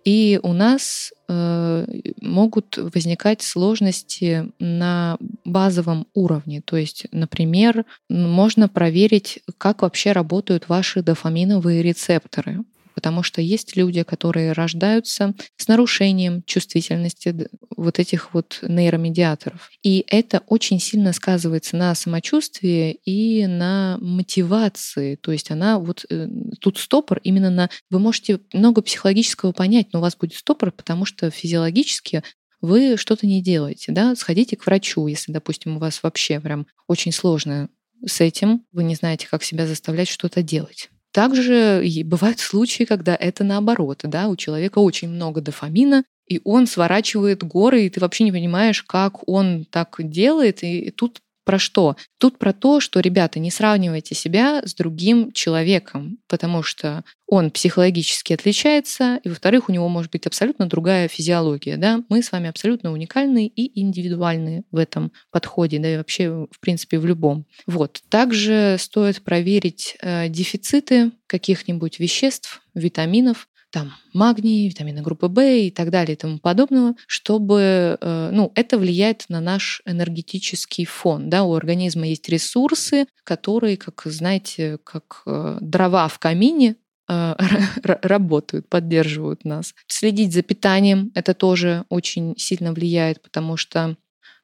И 0.05 0.39
у 0.43 0.53
нас 0.53 1.13
э, 1.29 1.87
могут 2.21 2.77
возникать 2.77 3.43
сложности 3.43 4.53
на 4.59 5.17
базовом 5.45 6.07
уровне. 6.15 6.63
То 6.63 6.77
есть, 6.77 7.07
например, 7.13 7.85
можно 8.09 8.69
проверить, 8.69 9.41
как 9.59 9.83
вообще 9.83 10.13
работают 10.13 10.69
ваши 10.69 11.03
дофаминовые 11.03 11.83
рецепторы 11.83 12.65
потому 12.95 13.23
что 13.23 13.43
есть 13.43 13.77
люди, 13.77 14.03
которые 14.03 14.53
рождаются 14.53 15.35
с 15.57 15.69
нарушением 15.69 16.43
чувствительности 16.47 17.49
вот 17.77 17.99
этих 17.99 18.33
вот 18.33 18.61
нейромедиаторов. 18.63 19.71
И 19.83 20.05
это 20.09 20.43
очень 20.47 20.81
сильно 20.81 21.13
сказывается 21.13 21.77
на 21.77 21.95
самочувствии 21.95 22.93
и 23.05 23.47
на 23.47 23.99
мотивации. 24.01 25.17
То 25.17 25.33
есть 25.33 25.51
она 25.51 25.79
вот 25.79 26.07
э, 26.09 26.29
тут 26.61 26.79
стопор 26.79 27.21
именно 27.25 27.51
на... 27.51 27.69
Вы 27.91 27.99
можете 27.99 28.41
много 28.53 28.81
психологического 28.81 29.53
понять, 29.53 29.89
но 29.93 29.99
у 29.99 30.03
вас 30.03 30.17
будет 30.17 30.35
стопор, 30.35 30.71
потому 30.71 31.05
что 31.05 31.31
физиологически 31.31 32.23
вы 32.65 32.97
что-то 32.97 33.27
не 33.27 33.43
делаете, 33.43 33.93
да, 33.93 34.15
сходите 34.17 34.57
к 34.57 34.67
врачу, 34.67 35.07
если, 35.07 35.33
допустим, 35.33 35.77
у 35.77 35.79
вас 35.79 36.03
вообще 36.03 36.41
прям 36.41 36.67
очень 36.89 37.13
сложно 37.13 37.69
с 38.05 38.21
этим, 38.21 38.65
вы 38.73 38.85
не 38.85 38.95
знаете, 38.95 39.29
как 39.29 39.43
себя 39.43 39.67
заставлять 39.67 40.09
что-то 40.09 40.43
делать. 40.43 40.91
Также 41.13 41.85
бывают 42.05 42.39
случаи, 42.41 42.85
когда 42.85 43.15
это 43.15 43.45
наоборот, 43.45 44.01
да, 44.05 44.29
у 44.29 44.37
человека 44.37 44.79
очень 44.79 45.09
много 45.09 45.41
дофамина, 45.41 46.05
и 46.27 46.41
он 46.45 46.67
сворачивает 46.67 47.45
горы, 47.45 47.85
и 47.85 47.91
ты 47.91 48.01
вообще 48.01 48.25
не 48.25 48.33
понимаешь, 48.33 48.83
как 48.83 49.29
он 49.29 49.67
так 49.71 49.97
делает, 49.99 50.63
и 50.63 50.91
тут 50.91 51.21
про 51.45 51.59
что? 51.59 51.97
Тут 52.19 52.39
про 52.39 52.53
то, 52.53 52.81
что, 52.81 53.01
ребята, 53.01 53.39
не 53.39 53.51
сравнивайте 53.51 54.15
себя 54.15 54.63
с 54.65 54.75
другим 54.75 55.33
человеком, 55.33 56.19
потому 56.29 56.63
что 56.63 57.05
он 57.27 57.51
психологически 57.51 58.33
отличается, 58.33 59.21
и, 59.25 59.29
во-вторых, 59.29 59.69
у 59.69 59.73
него 59.73 59.89
может 59.89 60.11
быть 60.13 60.27
абсолютно 60.27 60.67
другая 60.67 61.09
физиология. 61.09 61.77
Да? 61.77 62.03
Мы 62.09 62.23
с 62.23 62.33
вами 62.33 62.49
абсолютно 62.49 62.93
уникальные 62.93 63.49
и 63.49 63.81
индивидуальные 63.81 64.65
в 64.71 64.77
этом 64.77 65.13
подходе, 65.31 65.79
да 65.79 65.95
и 65.95 65.97
вообще, 65.97 66.47
в 66.51 66.61
принципе, 66.61 66.99
в 66.99 67.07
любом. 67.07 67.47
Вот. 67.67 68.03
Также 68.09 68.77
стоит 68.79 69.23
проверить 69.23 69.97
э, 70.01 70.29
дефициты 70.29 71.13
каких-нибудь 71.27 71.99
веществ, 71.99 72.63
витаминов, 72.75 73.49
там 73.75 73.93
магний, 74.13 74.69
витамины 74.69 75.03
группы 75.03 75.27
В 75.27 75.41
и 75.41 75.71
так 75.73 75.91
далее 75.91 76.15
и 76.15 76.17
тому 76.17 76.39
подобного, 76.39 76.95
чтобы, 77.09 77.99
э, 78.01 78.31
ну, 78.33 78.53
это 78.55 78.79
влияет 78.79 79.25
на 79.29 79.41
наш 79.41 79.83
энергетический 79.85 80.85
фон, 80.85 81.29
да, 81.29 81.43
у 81.43 81.55
организма 81.55 82.07
есть 82.07 82.29
ресурсы, 82.29 83.07
которые, 83.25 83.77
как 83.77 84.03
знаете, 84.05 84.79
как 84.85 85.23
э, 85.27 85.59
дрова 85.61 86.07
в 86.07 86.21
камине, 86.21 86.77
э, 87.09 87.35
работают, 87.83 88.69
поддерживают 88.69 89.45
нас. 89.45 89.75
Следить 89.89 90.33
за 90.33 90.43
питанием, 90.43 91.11
это 91.17 91.35
тоже 91.35 91.85
очень 91.89 92.35
сильно 92.39 92.73
влияет, 92.73 93.21
потому 93.23 93.57
что 93.57 93.97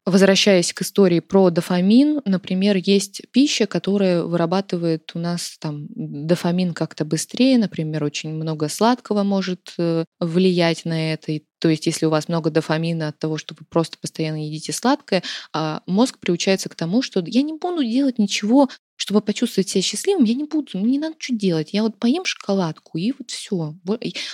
Возвращаясь 0.06 0.72
к 0.72 0.80
истории 0.80 1.20
про 1.20 1.50
дофамин, 1.50 2.22
например, 2.24 2.76
есть 2.76 3.22
пища, 3.32 3.66
которая 3.66 4.22
вырабатывает 4.22 5.10
у 5.14 5.18
нас 5.18 5.58
там 5.60 5.86
дофамин 5.90 6.72
как-то 6.72 7.04
быстрее, 7.04 7.58
например, 7.58 8.02
очень 8.02 8.30
много 8.32 8.68
сладкого 8.68 9.24
может 9.24 9.74
э, 9.78 10.06
влиять 10.18 10.86
на 10.86 11.12
это. 11.12 11.40
То 11.58 11.68
есть, 11.68 11.84
если 11.84 12.06
у 12.06 12.10
вас 12.10 12.28
много 12.28 12.50
дофамина 12.50 13.08
от 13.08 13.18
того, 13.18 13.36
что 13.36 13.54
вы 13.58 13.66
просто 13.68 13.98
постоянно 14.00 14.42
едите 14.42 14.72
сладкое, 14.72 15.22
а 15.52 15.82
мозг 15.86 16.18
приучается 16.18 16.70
к 16.70 16.74
тому, 16.74 17.02
что 17.02 17.22
я 17.26 17.42
не 17.42 17.52
буду 17.52 17.84
делать 17.84 18.18
ничего, 18.18 18.70
чтобы 18.96 19.20
почувствовать 19.20 19.68
себя 19.68 19.82
счастливым, 19.82 20.24
я 20.24 20.34
не 20.34 20.44
буду, 20.44 20.78
мне 20.78 20.92
не 20.92 20.98
надо 20.98 21.16
что 21.18 21.34
делать. 21.34 21.74
Я 21.74 21.82
вот 21.82 21.98
поем 21.98 22.24
шоколадку, 22.24 22.96
и 22.96 23.12
вот 23.18 23.30
все. 23.30 23.74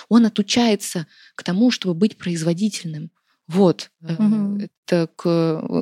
Он 0.09 0.27
отучается 0.27 1.09
к 1.35 1.43
тому, 1.43 1.73
чтобы 1.73 1.95
быть 1.95 2.17
производительным. 2.19 3.11
Вот. 3.49 3.91
Угу. 4.03 4.61
Это 4.87 5.09
к, 5.15 5.25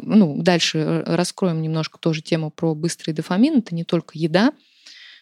ну, 0.02 0.42
дальше 0.42 1.02
раскроем 1.06 1.62
немножко 1.62 1.98
тоже 1.98 2.22
тему 2.22 2.50
про 2.50 2.74
быстрый 2.74 3.12
дофамин. 3.12 3.58
Это 3.58 3.74
не 3.74 3.84
только 3.84 4.18
еда, 4.18 4.52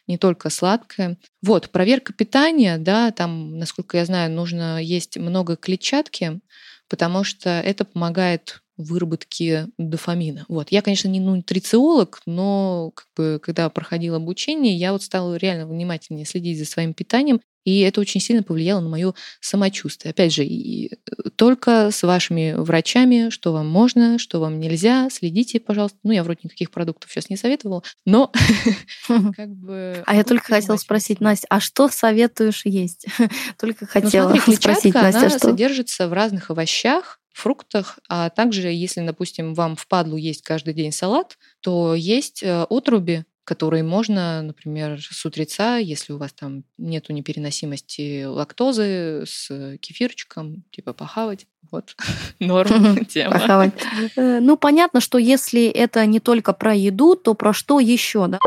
не 0.07 0.19
только 0.19 0.51
сладкое. 0.51 1.19
Вот, 1.43 1.71
проверка 1.71 2.13
питания, 2.13 2.79
да, 2.79 3.13
там, 3.13 3.59
насколько 3.59 3.97
я 3.97 4.05
знаю, 4.05 4.33
нужно 4.33 4.83
есть 4.83 5.17
много 5.17 5.57
клетчатки, 5.57 6.41
потому 6.89 7.25
что 7.25 7.51
это 7.51 7.85
помогает 7.85 8.62
выработке 8.77 9.69
дофамина. 9.79 10.45
Вот. 10.49 10.71
Я, 10.71 10.83
конечно, 10.83 11.09
не 11.09 11.21
нутрициолог, 11.21 12.21
но 12.27 12.93
как 12.95 13.07
бы, 13.17 13.41
когда 13.43 13.69
проходил 13.71 14.15
обучение, 14.15 14.75
я 14.75 14.93
вот 14.93 15.03
стала 15.03 15.37
реально 15.37 15.67
внимательнее 15.67 16.27
следить 16.27 16.59
за 16.59 16.65
своим 16.65 16.95
питанием 16.95 17.41
и 17.65 17.81
это 17.81 18.01
очень 18.01 18.21
сильно 18.21 18.43
повлияло 18.43 18.81
на 18.81 18.89
мое 18.89 19.15
самочувствие. 19.41 20.11
Опять 20.11 20.35
же, 20.35 20.45
и 20.45 20.93
э, 20.93 21.31
только 21.37 21.91
с 21.93 22.03
вашими 22.03 22.55
врачами, 22.57 23.31
что 23.31 23.53
вам 23.53 23.69
можно, 23.69 24.19
что 24.19 24.41
вам 24.41 24.59
нельзя, 24.59 25.09
следите, 25.11 25.61
пожалуйста. 25.61 25.99
Ну, 26.03 26.13
я 26.13 26.25
вроде 26.25 26.41
никаких 26.45 26.71
продуктов 26.71 27.11
сейчас 27.11 27.31
не 27.31 27.37
советовала, 27.37 27.83
но 28.05 28.33
как 29.37 29.49
бы... 29.49 30.03
А 30.07 30.17
я 30.17 30.25
только 30.25 30.47
хотела 30.47 30.77
спросить, 30.77 31.21
Настя, 31.21 31.47
а 31.51 31.61
что 31.61 31.89
советуешь 31.89 32.63
есть? 32.65 33.07
Только 33.59 33.85
ну, 33.85 33.89
хотела 33.89 34.35
спросить, 34.35 34.95
Настя, 34.95 35.21
она 35.21 35.39
содержится 35.39 36.09
в 36.09 36.13
разных 36.13 36.51
овощах, 36.51 37.21
фруктах, 37.33 37.99
а 38.09 38.31
также, 38.31 38.69
если, 38.69 39.05
допустим, 39.05 39.55
вам 39.55 39.77
впадлу 39.77 40.17
есть 40.17 40.43
каждый 40.43 40.75
день 40.75 40.93
салат, 40.93 41.39
то 41.61 41.95
есть 41.95 42.43
э, 42.43 42.65
отруби, 42.69 43.25
которые 43.45 43.83
можно, 43.83 44.41
например, 44.43 45.01
с 45.01 45.25
утреца, 45.27 45.77
если 45.77 46.13
у 46.13 46.19
вас 46.19 46.33
там 46.33 46.65
нету 46.79 47.13
непереносимости 47.13 48.25
лактозы, 48.25 49.25
с 49.27 49.77
кефирчиком, 49.81 50.63
типа 50.71 50.93
похавать. 50.93 51.47
Вот, 51.71 51.97
норм 52.39 53.05
тема. 53.07 53.33
Похавать. 53.33 53.73
Э, 54.17 54.41
Ну, 54.41 54.57
понятно, 54.57 55.01
что 55.01 55.19
если 55.19 55.67
это 55.67 56.05
не 56.07 56.21
только 56.21 56.53
про 56.53 56.75
еду, 56.75 57.17
то 57.17 57.35
про 57.35 57.53
что 57.53 57.81
еще, 57.81 58.27
да? 58.27 58.39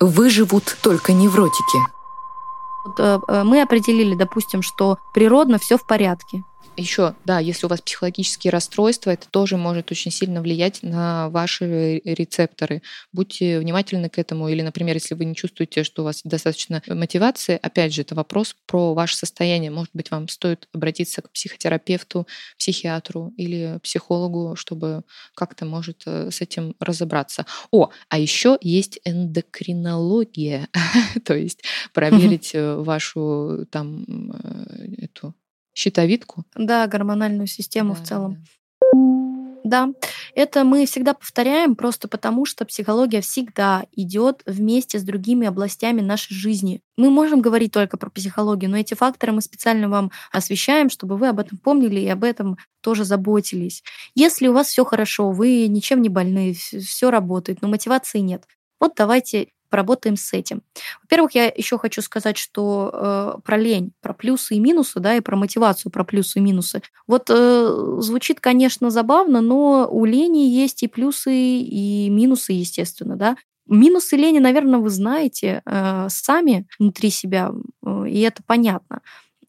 Выживут 0.00 0.76
только 0.82 1.12
невротики. 1.12 1.78
Э, 2.98 3.18
э, 3.28 3.42
Мы 3.44 3.62
определили, 3.62 4.14
допустим, 4.14 4.62
что 4.62 4.98
природно 5.14 5.58
все 5.58 5.76
в 5.76 5.86
порядке. 5.86 6.42
Еще, 6.80 7.14
да, 7.26 7.40
если 7.40 7.66
у 7.66 7.68
вас 7.68 7.82
психологические 7.82 8.50
расстройства, 8.50 9.10
это 9.10 9.28
тоже 9.28 9.56
может 9.56 9.90
очень 9.90 10.10
сильно 10.10 10.40
влиять 10.40 10.82
на 10.82 11.28
ваши 11.28 12.00
рецепторы. 12.04 12.80
Будьте 13.12 13.58
внимательны 13.58 14.08
к 14.08 14.18
этому. 14.18 14.48
Или, 14.48 14.62
например, 14.62 14.94
если 14.94 15.14
вы 15.14 15.26
не 15.26 15.34
чувствуете, 15.34 15.84
что 15.84 16.02
у 16.02 16.04
вас 16.06 16.22
достаточно 16.24 16.82
мотивации, 16.86 17.58
опять 17.60 17.92
же, 17.92 18.02
это 18.02 18.14
вопрос 18.14 18.56
про 18.66 18.94
ваше 18.94 19.16
состояние. 19.16 19.70
Может 19.70 19.90
быть, 19.92 20.10
вам 20.10 20.28
стоит 20.28 20.68
обратиться 20.72 21.22
к 21.22 21.30
психотерапевту, 21.32 22.26
психиатру 22.56 23.34
или 23.36 23.78
психологу, 23.82 24.56
чтобы 24.56 25.02
как-то, 25.34 25.66
может, 25.66 26.04
э, 26.06 26.30
с 26.30 26.40
этим 26.40 26.76
разобраться. 26.78 27.44
О, 27.70 27.90
а 28.08 28.18
еще 28.18 28.56
есть 28.62 29.00
эндокринология, 29.04 30.68
то 31.24 31.34
есть 31.34 31.62
проверить 31.92 32.52
э, 32.54 32.76
вашу 32.76 33.66
там 33.70 34.32
э, 34.32 35.04
эту 35.04 35.34
щитовидку. 35.80 36.44
Да, 36.54 36.86
гормональную 36.86 37.46
систему 37.46 37.94
Да, 37.94 38.00
в 38.02 38.06
целом. 38.06 38.34
да. 38.34 38.40
Да, 39.62 39.90
это 40.34 40.64
мы 40.64 40.86
всегда 40.86 41.12
повторяем, 41.12 41.76
просто 41.76 42.08
потому 42.08 42.46
что 42.46 42.64
психология 42.64 43.20
всегда 43.20 43.84
идет 43.92 44.42
вместе 44.46 44.98
с 44.98 45.02
другими 45.02 45.46
областями 45.46 46.00
нашей 46.00 46.34
жизни. 46.34 46.80
Мы 46.96 47.10
можем 47.10 47.40
говорить 47.42 47.72
только 47.72 47.98
про 47.98 48.08
психологию, 48.10 48.70
но 48.70 48.78
эти 48.78 48.94
факторы 48.94 49.32
мы 49.32 49.42
специально 49.42 49.88
вам 49.88 50.10
освещаем, 50.32 50.88
чтобы 50.88 51.16
вы 51.18 51.28
об 51.28 51.38
этом 51.38 51.58
помнили 51.58 52.00
и 52.00 52.08
об 52.08 52.24
этом 52.24 52.56
тоже 52.80 53.04
заботились. 53.04 53.82
Если 54.14 54.48
у 54.48 54.54
вас 54.54 54.68
все 54.68 54.84
хорошо, 54.84 55.30
вы 55.30 55.66
ничем 55.68 56.00
не 56.00 56.08
больны, 56.08 56.54
все 56.54 57.10
работает, 57.10 57.60
но 57.60 57.68
мотивации 57.68 58.20
нет, 58.20 58.44
вот 58.80 58.94
давайте 58.96 59.48
поработаем 59.70 60.16
с 60.16 60.32
этим. 60.32 60.62
Во-первых, 61.02 61.34
я 61.34 61.46
еще 61.46 61.78
хочу 61.78 62.02
сказать, 62.02 62.36
что 62.36 62.90
э, 62.92 63.40
про 63.44 63.56
лень, 63.56 63.92
про 64.02 64.12
плюсы 64.12 64.56
и 64.56 64.60
минусы, 64.60 65.00
да, 65.00 65.16
и 65.16 65.20
про 65.20 65.36
мотивацию, 65.36 65.92
про 65.92 66.04
плюсы 66.04 66.38
и 66.38 66.42
минусы. 66.42 66.82
Вот 67.06 67.30
э, 67.30 67.96
звучит, 68.00 68.40
конечно, 68.40 68.90
забавно, 68.90 69.40
но 69.40 69.88
у 69.90 70.04
лени 70.04 70.40
есть 70.48 70.82
и 70.82 70.88
плюсы, 70.88 71.32
и 71.34 72.08
минусы, 72.10 72.52
естественно, 72.52 73.16
да. 73.16 73.36
Минусы 73.66 74.16
лени, 74.16 74.40
наверное, 74.40 74.80
вы 74.80 74.90
знаете 74.90 75.62
э, 75.64 76.06
сами 76.10 76.66
внутри 76.78 77.10
себя, 77.10 77.52
э, 77.86 78.04
и 78.08 78.20
это 78.20 78.42
понятно. 78.44 79.00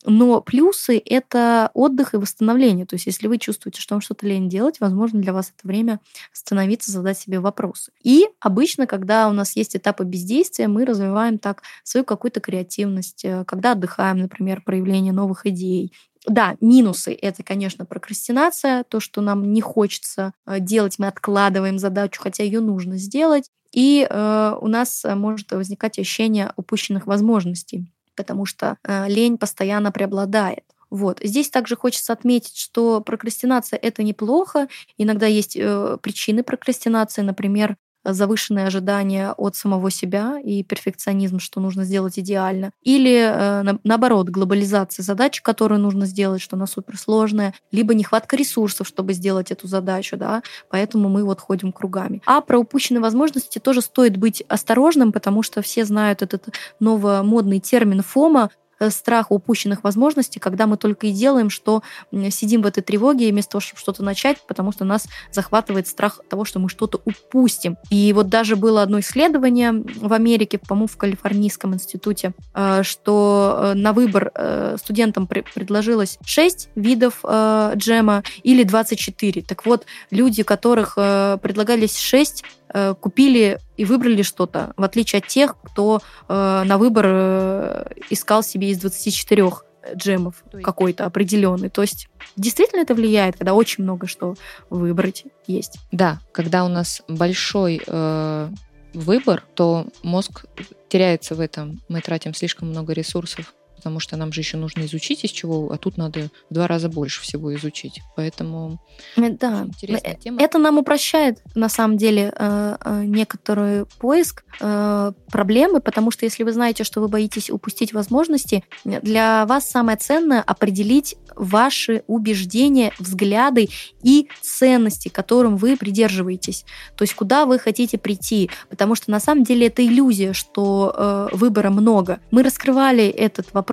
Но 0.06 0.42
плюсы— 0.42 1.02
это 1.06 1.70
отдых 1.74 2.14
и 2.14 2.18
восстановление. 2.18 2.86
То 2.86 2.96
есть 2.96 3.06
если 3.06 3.28
вы 3.28 3.38
чувствуете, 3.38 3.82
что 3.82 3.96
вам 3.96 4.02
что-то 4.02 4.28
лень 4.28 4.50
делать, 4.50 4.80
возможно, 4.80 5.22
для 5.22 5.34
вас 5.34 5.54
это 5.56 5.68
время 5.68 6.00
остановиться, 6.34 6.92
задать 6.92 7.20
себе 7.20 7.40
вопросы. 7.40 7.92
И 8.02 8.28
обычно, 8.40 8.88
когда 8.88 9.30
у 9.30 9.34
нас 9.34 9.56
есть 9.56 9.76
этапы 9.76 10.04
бездействия, 10.04 10.68
мы 10.68 10.86
развиваем 10.86 11.38
так 11.38 11.62
свою 11.84 12.04
какую-то 12.04 12.40
креативность, 12.40 13.24
э, 13.26 13.44
когда 13.46 13.74
отдыхаем, 13.74 14.18
например, 14.18 14.62
проявление 14.66 15.14
новых 15.14 15.46
идей, 15.46 15.94
да, 16.28 16.56
минусы— 16.62 17.18
это, 17.22 17.44
конечно, 17.44 17.86
прокрастинация, 17.86 18.84
то, 18.84 19.00
что 19.00 19.22
нам 19.22 19.52
не 19.54 19.62
хочется 19.62 20.34
э, 20.46 20.60
делать, 20.60 21.00
мы 21.00 21.08
откладываем 21.08 21.80
задачу, 21.80 22.22
хотя 22.22 22.44
ее 22.44 22.60
нужно 22.60 22.98
сделать. 22.98 23.50
И 23.72 24.06
э, 24.08 24.58
у 24.62 24.68
нас 24.68 25.04
э, 25.04 25.16
может 25.16 25.52
возникать 25.52 25.98
ощущение 25.98 26.54
упущенных 26.58 27.08
возможностей, 27.08 27.92
потому 28.22 28.46
что 28.46 28.78
э, 28.84 29.08
лень 29.10 29.38
постоянно 29.38 29.92
преобладает. 29.92 30.64
Вот. 30.92 31.20
Здесь 31.24 31.50
также 31.50 31.76
хочется 31.76 32.14
отметить, 32.14 32.58
что 32.58 33.02
прокрастинация— 33.02 33.80
это 33.82 34.04
неплохо. 34.04 34.68
Иногда 34.98 35.26
есть 35.26 35.56
э, 35.56 35.98
причины 36.02 36.44
прокрастинации, 36.44 37.22
например, 37.22 37.78
завышенные 38.04 38.68
ожидания 38.68 39.32
от 39.38 39.56
самого 39.56 39.92
себя 39.92 40.40
и 40.44 40.64
перфекционизм, 40.64 41.40
что 41.40 41.60
нужно 41.60 41.84
сделать 41.84 42.18
идеально. 42.20 42.72
Или, 42.82 43.16
э, 43.16 43.62
на- 43.64 43.80
наоборот, 43.84 44.30
глобализация 44.30 45.04
задач, 45.04 45.42
которую 45.42 45.80
нужно 45.82 46.06
сделать, 46.06 46.42
что 46.42 46.56
она 46.56 46.68
суперсложная, 46.68 47.54
либо 47.72 47.94
нехватка 47.94 48.36
ресурсов, 48.36 48.88
чтобы 48.88 49.14
сделать 49.14 49.52
эту 49.52 49.68
задачу, 49.68 50.18
да, 50.18 50.42
поэтому 50.70 51.10
мы 51.10 51.24
вот 51.24 51.40
ходим 51.40 51.72
кругами. 51.72 52.22
А 52.26 52.42
про 52.42 52.60
упущенные 52.60 53.02
возможности 53.02 53.60
тоже 53.60 53.82
стоит 53.82 54.18
быть 54.18 54.44
осторожным, 54.48 55.12
потому 55.12 55.44
что 55.44 55.62
все 55.62 55.86
знают 55.86 56.22
этот 56.22 56.48
новомодный 56.80 57.60
термин 57.60 58.02
ФОМа, 58.02 58.50
страх 58.90 59.32
упущенных 59.32 59.84
возможностей, 59.84 60.40
когда 60.40 60.68
мы 60.68 60.78
только 60.78 61.08
и 61.08 61.12
делаем, 61.12 61.50
что 61.50 61.84
сидим 62.30 62.62
в 62.62 62.66
этой 62.66 62.82
тревоге 62.82 63.30
вместо 63.32 63.52
того, 63.52 63.62
чтобы 63.62 63.80
что-то 63.80 64.04
начать, 64.04 64.38
потому 64.48 64.72
что 64.72 64.86
нас 64.86 65.08
захватывает 65.32 65.88
страх 65.88 66.20
того, 66.30 66.46
что 66.46 66.60
мы 66.60 66.70
что-то 66.70 67.02
упустим. 67.06 67.78
И 67.90 68.14
вот 68.14 68.30
даже 68.30 68.56
было 68.56 68.82
одно 68.82 69.00
исследование 69.00 69.72
в 69.72 70.14
Америке, 70.14 70.58
по-моему, 70.58 70.88
в 70.88 70.98
Калифорнийском 70.98 71.74
институте, 71.74 72.34
э, 72.54 72.84
что 72.84 73.58
э, 73.58 73.74
на 73.74 73.94
выбор 73.94 74.32
э, 74.34 74.78
студентам 74.80 75.26
пре- 75.26 75.46
предложилось 75.54 76.18
6 76.26 76.70
видов 76.76 77.20
э, 77.24 77.74
джема 77.76 78.24
или 78.44 78.64
24. 78.64 79.42
Так 79.42 79.66
вот, 79.66 79.86
люди, 80.10 80.44
которых 80.44 80.94
э, 80.98 81.38
предлагались 81.42 81.98
6, 81.98 82.44
э, 82.74 82.94
купили 83.00 83.60
и 83.78 83.86
выбрали 83.86 84.22
что-то, 84.22 84.74
в 84.78 84.84
отличие 84.84 85.20
от 85.20 85.28
тех, 85.28 85.56
кто 85.64 86.02
э, 86.28 86.64
на 86.66 86.78
выбор 86.78 87.06
э, 87.08 87.86
искал 88.10 88.44
себе 88.44 88.70
из 88.70 88.80
24 88.80 89.50
джемов 89.96 90.44
какой-то 90.64 91.06
определенный. 91.06 91.70
То 91.70 91.82
есть 91.82 92.08
действительно 92.36 92.82
это 92.82 92.94
влияет, 92.94 93.38
когда 93.38 93.54
очень 93.54 93.84
много 93.84 94.08
что 94.08 94.36
выбрать 94.70 95.26
есть. 95.48 95.78
Да, 95.92 96.20
когда 96.32 96.66
у 96.66 96.68
нас 96.68 97.02
большой 97.08 97.82
э, 97.86 98.50
выбор, 98.94 99.44
то 99.56 99.88
мозг 100.04 100.46
теряется 100.90 101.36
в 101.36 101.40
этом. 101.40 101.82
Мы 101.88 102.02
тратим 102.02 102.34
слишком 102.34 102.70
много 102.70 102.94
ресурсов, 102.94 103.54
потому 103.82 104.00
что 104.00 104.16
нам 104.16 104.32
же 104.32 104.42
еще 104.42 104.58
нужно 104.58 104.86
изучить 104.86 105.24
из 105.24 105.32
чего, 105.32 105.72
а 105.72 105.78
тут 105.78 105.98
надо 105.98 106.30
в 106.50 106.54
два 106.54 106.68
раза 106.68 106.88
больше 106.88 107.24
всего 107.24 107.56
изучить. 107.56 108.02
Поэтому 108.16 108.80
Э, 109.18 109.30
Да, 109.30 109.62
очень 109.62 109.70
интересная 109.72 110.16
тема. 110.16 110.42
Это 110.42 110.60
нам 110.60 110.78
упрощает, 110.78 111.40
на 111.56 111.70
самом 111.70 111.98
деле, 111.98 112.32
э, 112.36 112.78
э, 112.84 113.04
некоторый 113.06 113.86
поиск 114.00 114.44
э, 114.60 115.12
проблемы, 115.32 115.82
потому 115.82 116.12
что 116.12 116.26
если 116.26 116.44
вы 116.44 116.54
знаете, 116.54 116.84
что 116.84 117.02
вы 117.02 117.08
боитесь 117.08 117.50
упустить 117.50 117.94
возможности, 117.94 118.64
для 118.84 119.46
вас 119.46 119.70
самое 119.70 119.98
ценное 119.98 120.42
определить 120.42 121.16
ваши 121.36 122.04
убеждения, 122.08 122.92
взгляды 123.00 123.70
и 124.04 124.28
ценности, 124.42 125.10
которым 125.10 125.58
вы 125.58 125.78
придерживаетесь. 125.78 126.66
То 126.96 127.04
есть 127.04 127.14
куда 127.16 127.46
вы 127.46 127.58
хотите 127.60 127.98
прийти. 127.98 128.50
Потому 128.70 128.96
что 128.96 129.12
на 129.12 129.20
самом 129.20 129.44
деле 129.44 129.68
это 129.68 129.86
иллюзия, 129.86 130.34
что 130.34 130.94
э, 130.96 131.36
выбора 131.36 131.70
много. 131.70 132.20
Мы 132.32 132.44
раскрывали 132.44 133.06
этот 133.06 133.54
вопрос 133.54 133.71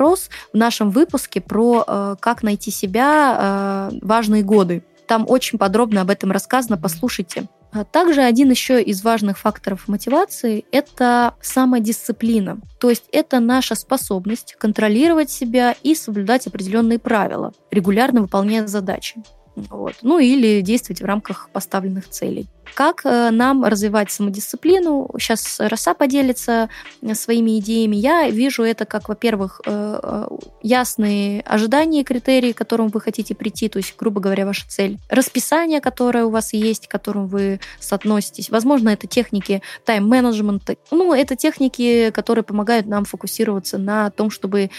в 0.53 0.57
нашем 0.57 0.91
выпуске 0.91 1.41
про 1.41 1.85
э, 1.87 2.17
как 2.21 2.43
найти 2.43 2.71
себя 2.71 3.91
э, 3.93 3.99
важные 4.03 4.43
годы. 4.43 4.85
Там 5.07 5.25
очень 5.29 5.59
подробно 5.59 6.03
об 6.03 6.11
этом 6.11 6.31
рассказано, 6.31 6.77
послушайте. 6.77 7.49
А 7.73 7.85
Также 7.85 8.23
один 8.23 8.51
еще 8.51 8.83
из 8.83 9.03
важных 9.03 9.39
факторов 9.39 9.89
мотивации– 9.89 10.65
это 10.73 11.35
самодисциплина. 11.43 12.59
То 12.81 12.89
есть 12.89 13.05
это 13.13 13.41
наша 13.41 13.75
способность 13.75 14.55
контролировать 14.59 15.31
себя 15.31 15.75
и 15.83 15.95
соблюдать 15.95 16.47
определенные 16.47 16.99
правила, 16.99 17.53
регулярно 17.71 18.23
выполняя 18.23 18.67
задачи. 18.67 19.23
Вот. 19.55 19.97
Ну 20.03 20.19
или 20.19 20.61
действовать 20.61 21.03
в 21.03 21.05
рамках 21.05 21.51
поставленных 21.53 22.09
целей. 22.09 22.49
Как 22.75 23.03
э, 23.05 23.31
нам 23.31 23.65
развивать 23.65 24.11
самодисциплину? 24.11 25.11
Сейчас 25.19 25.61
Роса 25.61 25.95
поделится 25.95 26.69
э, 27.03 27.15
своими 27.15 27.59
идеями. 27.59 27.97
Я 27.97 28.29
вижу 28.31 28.63
это 28.63 28.85
как, 28.85 29.09
во-первых, 29.09 29.61
э, 29.65 30.29
ясные 30.63 31.41
ожидания, 31.43 32.05
критерии, 32.05 32.53
к 32.53 32.59
которым 32.59 32.89
вы 32.89 33.01
хотите 33.01 33.35
прийти, 33.35 33.69
то 33.69 33.79
есть, 33.79 33.95
грубо 33.99 34.21
говоря, 34.21 34.47
ваша 34.47 34.69
цель. 34.69 34.99
Расписание, 35.09 35.81
которое 35.81 36.25
у 36.25 36.31
вас 36.31 36.53
есть, 36.53 36.89
к 36.89 36.91
которому 36.91 37.27
вы 37.27 37.61
соотноситесь. 37.81 38.51
Возможно, 38.51 38.91
это 38.91 39.07
техники 39.07 39.63
тайм-менеджмента. 39.85 40.77
Ну, 40.91 41.13
это 41.13 41.37
техники, 41.37 42.11
которые 42.11 42.45
помогают 42.45 42.87
нам 42.87 43.05
фокусироваться 43.05 43.79
на 43.79 44.11
том, 44.11 44.31
чтобы 44.31 44.71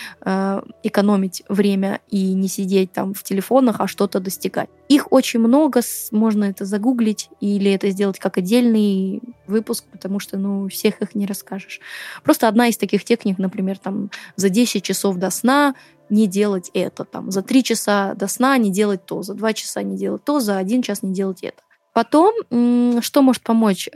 экономить 0.84 1.43
время 1.49 2.02
и 2.10 2.34
не 2.34 2.47
сидеть 2.47 2.91
там 2.91 3.13
в 3.13 3.23
телефонах, 3.23 3.78
а 3.80 3.88
что-то 3.88 4.19
достигать. 4.19 4.69
Их 4.89 5.12
очень 5.12 5.39
много, 5.39 5.82
можно 6.12 6.45
это 6.45 6.65
загуглить 6.65 7.30
или 7.39 7.71
это 7.71 7.91
сделать 7.91 8.17
как 8.17 8.39
отдельный 8.39 9.21
выпуск, 9.45 9.86
потому 9.91 10.19
что, 10.19 10.38
ну, 10.38 10.67
всех 10.67 11.04
их 11.04 11.13
не 11.13 11.28
расскажешь. 11.28 11.80
Просто 12.23 12.47
одна 12.47 12.67
из 12.67 12.78
таких 12.78 13.04
техник, 13.04 13.38
например, 13.38 13.78
там 13.78 14.10
за 14.36 14.49
10 14.49 14.84
часов 14.84 15.17
до 15.17 15.30
сна 15.30 15.75
не 16.10 16.25
делать 16.25 16.71
это, 16.73 17.06
там, 17.06 17.30
за 17.30 17.43
три 17.43 17.63
часа 17.63 18.15
до 18.15 18.28
сна 18.28 18.58
не 18.58 18.71
делать 18.71 19.06
то, 19.06 19.21
за 19.21 19.36
два 19.36 19.54
часа 19.54 19.84
не 19.84 19.95
делать 19.95 20.23
то, 20.23 20.39
за 20.39 20.58
один 20.58 20.82
час 20.82 21.04
не 21.04 21.13
делать 21.13 21.43
это. 21.43 21.62
Потом, 21.93 22.34
что 23.02 23.21
может 23.21 23.43
помочь? 23.43 23.89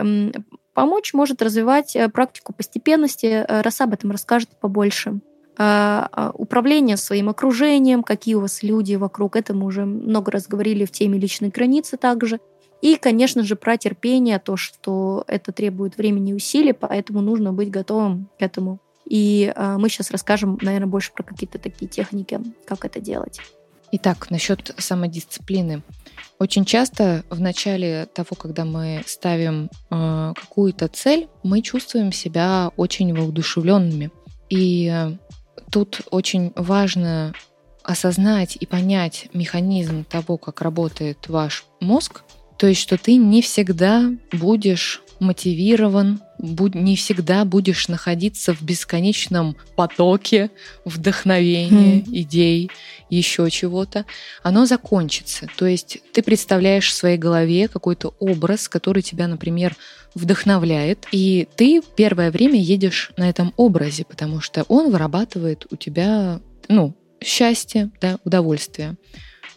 Помочь 0.75 1.13
может 1.13 1.41
развивать 1.41 1.95
э, 1.95 2.09
практику 2.09 2.51
постепенности. 2.51 3.45
Э, 3.47 3.61
Раз 3.61 3.79
об 3.81 3.93
этом 3.93 4.09
расскажет 4.09 4.49
побольше. 4.59 5.19
А, 5.57 6.31
управление 6.33 6.97
своим 6.97 7.29
окружением, 7.29 8.03
какие 8.03 8.35
у 8.35 8.41
вас 8.41 8.63
люди 8.63 8.95
вокруг. 8.95 9.35
Это 9.35 9.53
мы 9.53 9.65
уже 9.65 9.85
много 9.85 10.31
раз 10.31 10.47
говорили 10.47 10.85
в 10.85 10.91
теме 10.91 11.19
личной 11.19 11.49
границы 11.49 11.97
также. 11.97 12.39
И, 12.81 12.97
конечно 12.97 13.43
же, 13.43 13.55
про 13.55 13.77
терпение, 13.77 14.39
то, 14.39 14.57
что 14.57 15.23
это 15.27 15.51
требует 15.51 15.95
времени 15.95 16.31
и 16.31 16.33
усилий, 16.33 16.73
поэтому 16.73 17.21
нужно 17.21 17.53
быть 17.53 17.69
готовым 17.69 18.29
к 18.37 18.41
этому. 18.41 18.79
И 19.05 19.53
э, 19.55 19.77
мы 19.77 19.89
сейчас 19.89 20.11
расскажем, 20.11 20.57
наверное, 20.61 20.87
больше 20.87 21.13
про 21.13 21.23
какие-то 21.23 21.59
такие 21.59 21.87
техники, 21.87 22.41
как 22.65 22.83
это 22.83 22.99
делать. 22.99 23.39
Итак, 23.93 24.29
насчет 24.31 24.73
самодисциплины. 24.77 25.83
Очень 26.39 26.65
часто 26.65 27.23
в 27.29 27.39
начале 27.39 28.07
того, 28.13 28.35
когда 28.37 28.65
мы 28.65 29.03
ставим 29.05 29.69
э, 29.89 30.33
какую-то 30.35 30.87
цель, 30.87 31.29
мы 31.43 31.61
чувствуем 31.61 32.11
себя 32.11 32.71
очень 32.75 33.13
воодушевленными. 33.15 34.11
И 34.49 34.91
э, 34.91 35.11
тут 35.73 36.01
очень 36.11 36.53
важно 36.55 37.33
осознать 37.81 38.57
и 38.59 38.67
понять 38.67 39.29
механизм 39.33 40.05
того, 40.05 40.37
как 40.37 40.61
работает 40.61 41.27
ваш 41.27 41.65
мозг, 41.79 42.21
то 42.63 42.67
есть, 42.67 42.79
что 42.79 42.97
ты 42.97 43.17
не 43.17 43.41
всегда 43.41 44.09
будешь 44.31 45.01
мотивирован, 45.19 46.21
не 46.39 46.95
всегда 46.95 47.43
будешь 47.43 47.89
находиться 47.89 48.53
в 48.53 48.61
бесконечном 48.61 49.57
потоке 49.75 50.49
вдохновения, 50.85 51.97
mm. 51.97 52.03
идей, 52.07 52.71
еще 53.09 53.51
чего-то, 53.51 54.05
оно 54.43 54.65
закончится. 54.65 55.49
То 55.57 55.65
есть 55.65 55.97
ты 56.13 56.23
представляешь 56.23 56.87
в 56.89 56.93
своей 56.93 57.17
голове 57.17 57.67
какой-то 57.67 58.15
образ, 58.21 58.69
который 58.69 59.03
тебя, 59.03 59.27
например, 59.27 59.75
вдохновляет, 60.15 61.05
и 61.11 61.49
ты 61.57 61.81
первое 61.97 62.31
время 62.31 62.61
едешь 62.61 63.11
на 63.17 63.29
этом 63.29 63.53
образе, 63.57 64.05
потому 64.05 64.39
что 64.39 64.63
он 64.69 64.89
вырабатывает 64.89 65.67
у 65.69 65.75
тебя, 65.75 66.39
ну, 66.69 66.95
счастье, 67.21 67.91
да, 67.99 68.19
удовольствие. 68.23 68.95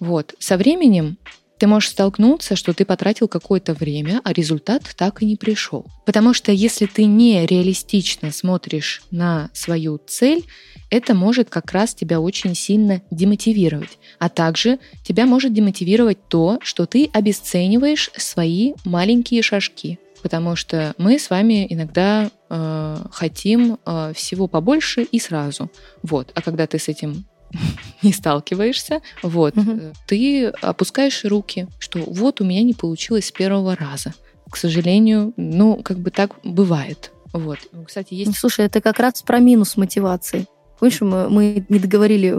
Вот. 0.00 0.34
Со 0.40 0.56
временем 0.56 1.18
ты 1.58 1.66
можешь 1.66 1.90
столкнуться, 1.90 2.56
что 2.56 2.74
ты 2.74 2.84
потратил 2.84 3.28
какое-то 3.28 3.74
время, 3.74 4.20
а 4.24 4.32
результат 4.32 4.82
так 4.96 5.22
и 5.22 5.26
не 5.26 5.36
пришел. 5.36 5.86
Потому 6.04 6.34
что 6.34 6.52
если 6.52 6.86
ты 6.86 7.04
не 7.04 7.46
реалистично 7.46 8.30
смотришь 8.32 9.02
на 9.10 9.50
свою 9.52 9.98
цель, 10.06 10.44
это 10.90 11.14
может 11.14 11.50
как 11.50 11.72
раз 11.72 11.94
тебя 11.94 12.20
очень 12.20 12.54
сильно 12.54 13.02
демотивировать. 13.10 13.98
А 14.18 14.28
также 14.28 14.78
тебя 15.02 15.26
может 15.26 15.52
демотивировать 15.52 16.28
то, 16.28 16.58
что 16.62 16.86
ты 16.86 17.10
обесцениваешь 17.12 18.10
свои 18.16 18.74
маленькие 18.84 19.42
шажки. 19.42 19.98
Потому 20.22 20.56
что 20.56 20.94
мы 20.98 21.18
с 21.18 21.30
вами 21.30 21.66
иногда 21.68 22.30
э, 22.48 22.96
хотим 23.12 23.78
э, 23.84 24.12
всего 24.14 24.48
побольше 24.48 25.02
и 25.02 25.18
сразу. 25.18 25.70
Вот. 26.02 26.32
А 26.34 26.42
когда 26.42 26.66
ты 26.66 26.78
с 26.78 26.88
этим 26.88 27.26
не 28.02 28.12
сталкиваешься, 28.12 29.00
вот, 29.22 29.56
угу. 29.56 29.92
ты 30.06 30.46
опускаешь 30.46 31.24
руки, 31.24 31.68
что 31.78 32.00
вот 32.00 32.40
у 32.40 32.44
меня 32.44 32.62
не 32.62 32.74
получилось 32.74 33.26
с 33.26 33.32
первого 33.32 33.76
раза. 33.76 34.14
К 34.50 34.56
сожалению, 34.56 35.32
ну, 35.36 35.82
как 35.82 35.98
бы 35.98 36.10
так 36.10 36.32
бывает. 36.44 37.10
Вот. 37.32 37.58
Кстати, 37.86 38.14
есть... 38.14 38.36
Слушай, 38.36 38.66
это 38.66 38.80
как 38.80 38.98
раз 38.98 39.22
про 39.22 39.40
минус 39.40 39.76
мотивации. 39.76 40.46
Помнишь, 40.78 41.00
мы, 41.00 41.28
мы 41.30 41.66
не 41.68 41.78
договорили 41.78 42.34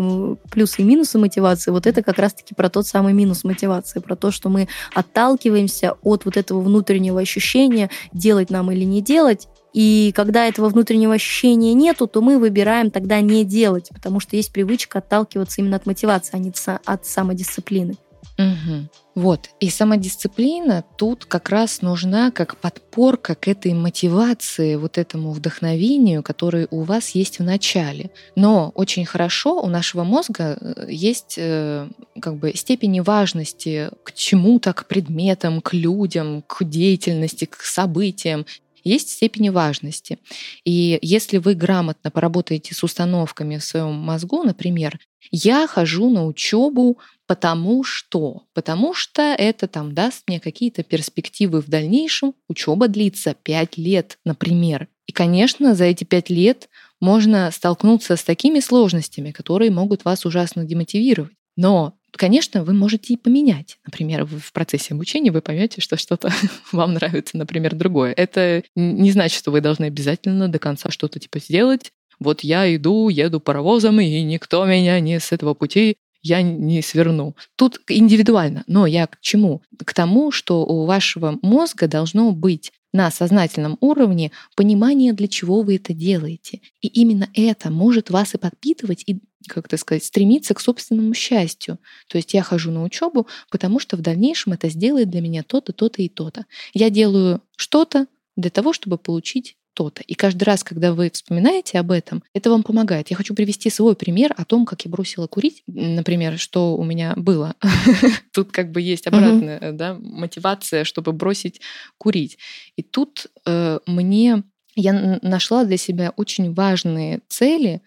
плюсы 0.52 0.82
и 0.82 0.86
минусы 0.86 1.18
мотивации. 1.18 1.72
Вот 1.72 1.88
это 1.88 2.04
как 2.04 2.20
раз-таки 2.20 2.54
про 2.54 2.70
тот 2.70 2.86
самый 2.86 3.14
минус 3.14 3.44
мотивации, 3.44 4.00
про 4.00 4.16
то, 4.16 4.32
что 4.32 4.50
мы 4.50 4.68
отталкиваемся 4.94 5.96
от 6.04 6.26
вот 6.26 6.38
этого 6.38 6.62
внутреннего 6.62 7.20
ощущения, 7.20 7.90
делать 8.14 8.50
нам 8.50 8.72
или 8.72 8.84
не 8.84 9.02
делать, 9.02 9.48
и 9.78 10.12
когда 10.16 10.48
этого 10.48 10.70
внутреннего 10.70 11.14
ощущения 11.14 11.76
нету, 11.76 12.08
то 12.08 12.24
мы 12.24 12.40
выбираем 12.40 12.90
тогда 12.90 13.22
не 13.22 13.46
делать, 13.46 13.90
потому 13.94 14.20
что 14.20 14.36
есть 14.36 14.52
привычка 14.52 14.98
отталкиваться 14.98 15.62
именно 15.62 15.76
от 15.76 15.86
мотивации, 15.86 16.36
а 16.36 16.40
не 16.40 16.52
от 16.84 17.06
самодисциплины. 17.06 17.96
Угу. 18.40 18.90
Вот. 19.14 19.52
И 19.60 19.70
самодисциплина 19.70 20.84
тут 20.98 21.26
как 21.26 21.50
раз 21.50 21.84
нужна 21.84 22.32
как 22.32 22.58
подпорка 22.58 23.36
к 23.36 23.48
этой 23.48 23.74
мотивации, 23.74 24.78
вот 24.78 24.98
этому 24.98 25.32
вдохновению, 25.32 26.24
которое 26.24 26.68
у 26.72 26.82
вас 26.82 27.10
есть 27.12 27.38
в 27.38 27.44
начале. 27.44 28.10
Но 28.36 28.72
очень 28.74 29.06
хорошо 29.06 29.62
у 29.62 29.68
нашего 29.68 30.04
мозга 30.04 30.58
э, 30.60 30.88
есть 30.90 31.36
э, 31.38 31.88
как 32.20 32.38
бы 32.38 32.54
степени 32.56 33.00
важности 33.00 33.92
к 34.04 34.12
чему-то, 34.14 34.74
к 34.74 34.88
предметам, 34.88 35.62
к 35.62 35.74
людям, 35.74 36.44
к 36.48 36.64
деятельности, 36.64 37.46
к 37.46 37.62
событиям 37.62 38.48
есть 38.84 39.10
степени 39.10 39.50
важности. 39.50 40.20
И 40.64 41.00
если 41.02 41.38
вы 41.38 41.54
грамотно 41.54 42.12
поработаете 42.12 42.74
с 42.74 42.84
установками 42.84 43.58
в 43.58 43.64
своем 43.64 43.94
мозгу, 43.94 44.44
например, 44.44 45.00
я 45.32 45.68
хожу 45.68 46.10
на 46.10 46.26
учебу 46.26 46.98
потому 47.28 47.84
что, 47.84 48.44
потому 48.54 48.94
что 48.94 49.22
это 49.22 49.68
там 49.68 49.94
даст 49.94 50.24
мне 50.28 50.40
какие-то 50.40 50.84
перспективы 50.84 51.62
в 51.62 51.68
дальнейшем. 51.68 52.34
Учеба 52.48 52.88
длится 52.88 53.36
5 53.44 53.78
лет, 53.78 54.18
например. 54.26 54.88
И, 55.06 55.12
конечно, 55.12 55.76
за 55.76 55.86
эти 55.86 56.06
5 56.06 56.30
лет 56.30 56.70
можно 57.00 57.52
столкнуться 57.52 58.16
с 58.16 58.24
такими 58.24 58.60
сложностями, 58.60 59.32
которые 59.32 59.72
могут 59.72 60.06
вас 60.06 60.26
ужасно 60.26 60.64
демотивировать. 60.64 61.34
Но 61.56 61.97
Конечно, 62.16 62.64
вы 62.64 62.74
можете 62.74 63.14
и 63.14 63.18
поменять. 63.18 63.78
Например, 63.86 64.26
в 64.26 64.52
процессе 64.54 64.94
обучения 64.94 65.32
вы 65.32 65.42
поймете, 65.42 65.82
что 65.82 65.98
что-то 65.98 66.32
вам 66.72 66.94
нравится, 66.94 67.38
например, 67.38 67.76
другое. 67.76 68.14
Это 68.14 68.64
не 68.76 69.12
значит, 69.12 69.40
что 69.40 69.52
вы 69.52 69.62
должны 69.62 69.86
обязательно 69.86 70.48
до 70.48 70.60
конца 70.60 70.90
что-то 70.90 71.20
типа 71.20 71.40
сделать. 71.40 71.92
Вот 72.20 72.42
я 72.42 72.74
иду, 72.76 73.10
еду 73.10 73.40
паровозом, 73.40 74.00
и 74.00 74.22
никто 74.24 74.66
меня 74.66 75.00
не 75.00 75.20
с 75.20 75.32
этого 75.32 75.54
пути 75.54 75.98
я 76.24 76.42
не 76.42 76.82
сверну. 76.82 77.36
Тут 77.56 77.80
индивидуально, 77.88 78.64
но 78.68 78.86
я 78.86 79.08
к 79.08 79.20
чему? 79.22 79.62
К 79.84 79.94
тому, 79.94 80.32
что 80.32 80.66
у 80.66 80.86
вашего 80.86 81.38
мозга 81.42 81.88
должно 81.88 82.32
быть 82.32 82.72
на 82.94 83.12
сознательном 83.12 83.78
уровне 83.82 84.32
понимание, 84.56 85.14
для 85.14 85.28
чего 85.28 85.62
вы 85.62 85.76
это 85.76 85.94
делаете. 85.94 86.62
И 86.82 86.88
именно 86.88 87.30
это 87.34 87.70
может 87.70 88.10
вас 88.10 88.34
и 88.34 88.38
подпитывать, 88.38 89.04
и, 89.06 89.20
как 89.48 89.68
то 89.68 89.78
сказать, 89.78 90.04
стремиться 90.04 90.54
к 90.54 90.60
собственному 90.60 91.14
счастью. 91.14 91.80
То 92.08 92.18
есть 92.18 92.34
я 92.34 92.44
хожу 92.44 92.72
на 92.72 92.84
учебу, 92.84 93.28
потому 93.50 93.80
что 93.80 93.98
в 93.98 94.02
дальнейшем 94.02 94.54
это 94.54 94.70
сделает 94.70 95.10
для 95.10 95.22
меня 95.22 95.44
то-то, 95.44 95.74
то-то 95.74 96.02
и 96.02 96.10
то-то. 96.10 96.46
Я 96.74 96.90
делаю 96.90 97.42
что-то 97.56 98.08
для 98.36 98.50
того, 98.50 98.72
чтобы 98.72 98.98
получить 98.98 99.57
то-то. 99.78 100.02
И 100.02 100.16
каждый 100.16 100.46
раз, 100.46 100.64
когда 100.64 100.92
вы 100.92 101.12
вспоминаете 101.14 101.78
об 101.78 101.92
этом, 101.92 102.24
это 102.34 102.50
вам 102.50 102.64
помогает. 102.64 103.12
Я 103.12 103.16
хочу 103.16 103.36
привести 103.36 103.70
свой 103.70 103.96
пример 103.96 104.34
о 104.36 104.44
том, 104.44 104.66
как 104.66 104.82
я 104.86 104.90
бросила 104.90 105.28
курить. 105.28 105.62
Например, 105.68 106.40
что 106.40 106.76
у 106.76 106.84
меня 106.84 107.14
было. 107.16 107.54
Тут 108.34 108.52
как 108.52 108.72
бы 108.72 108.82
есть 108.82 109.06
обратная 109.06 109.72
да, 109.74 109.96
мотивация, 110.00 110.84
чтобы 110.84 111.12
бросить 111.12 111.62
курить. 112.00 112.40
И 112.76 112.82
тут 112.82 113.28
э, 113.46 113.78
мне 113.86 114.42
я 114.76 115.20
нашла 115.22 115.64
для 115.64 115.78
себя 115.78 116.12
очень 116.16 116.56
важные 116.56 117.20
цели, 117.28 117.84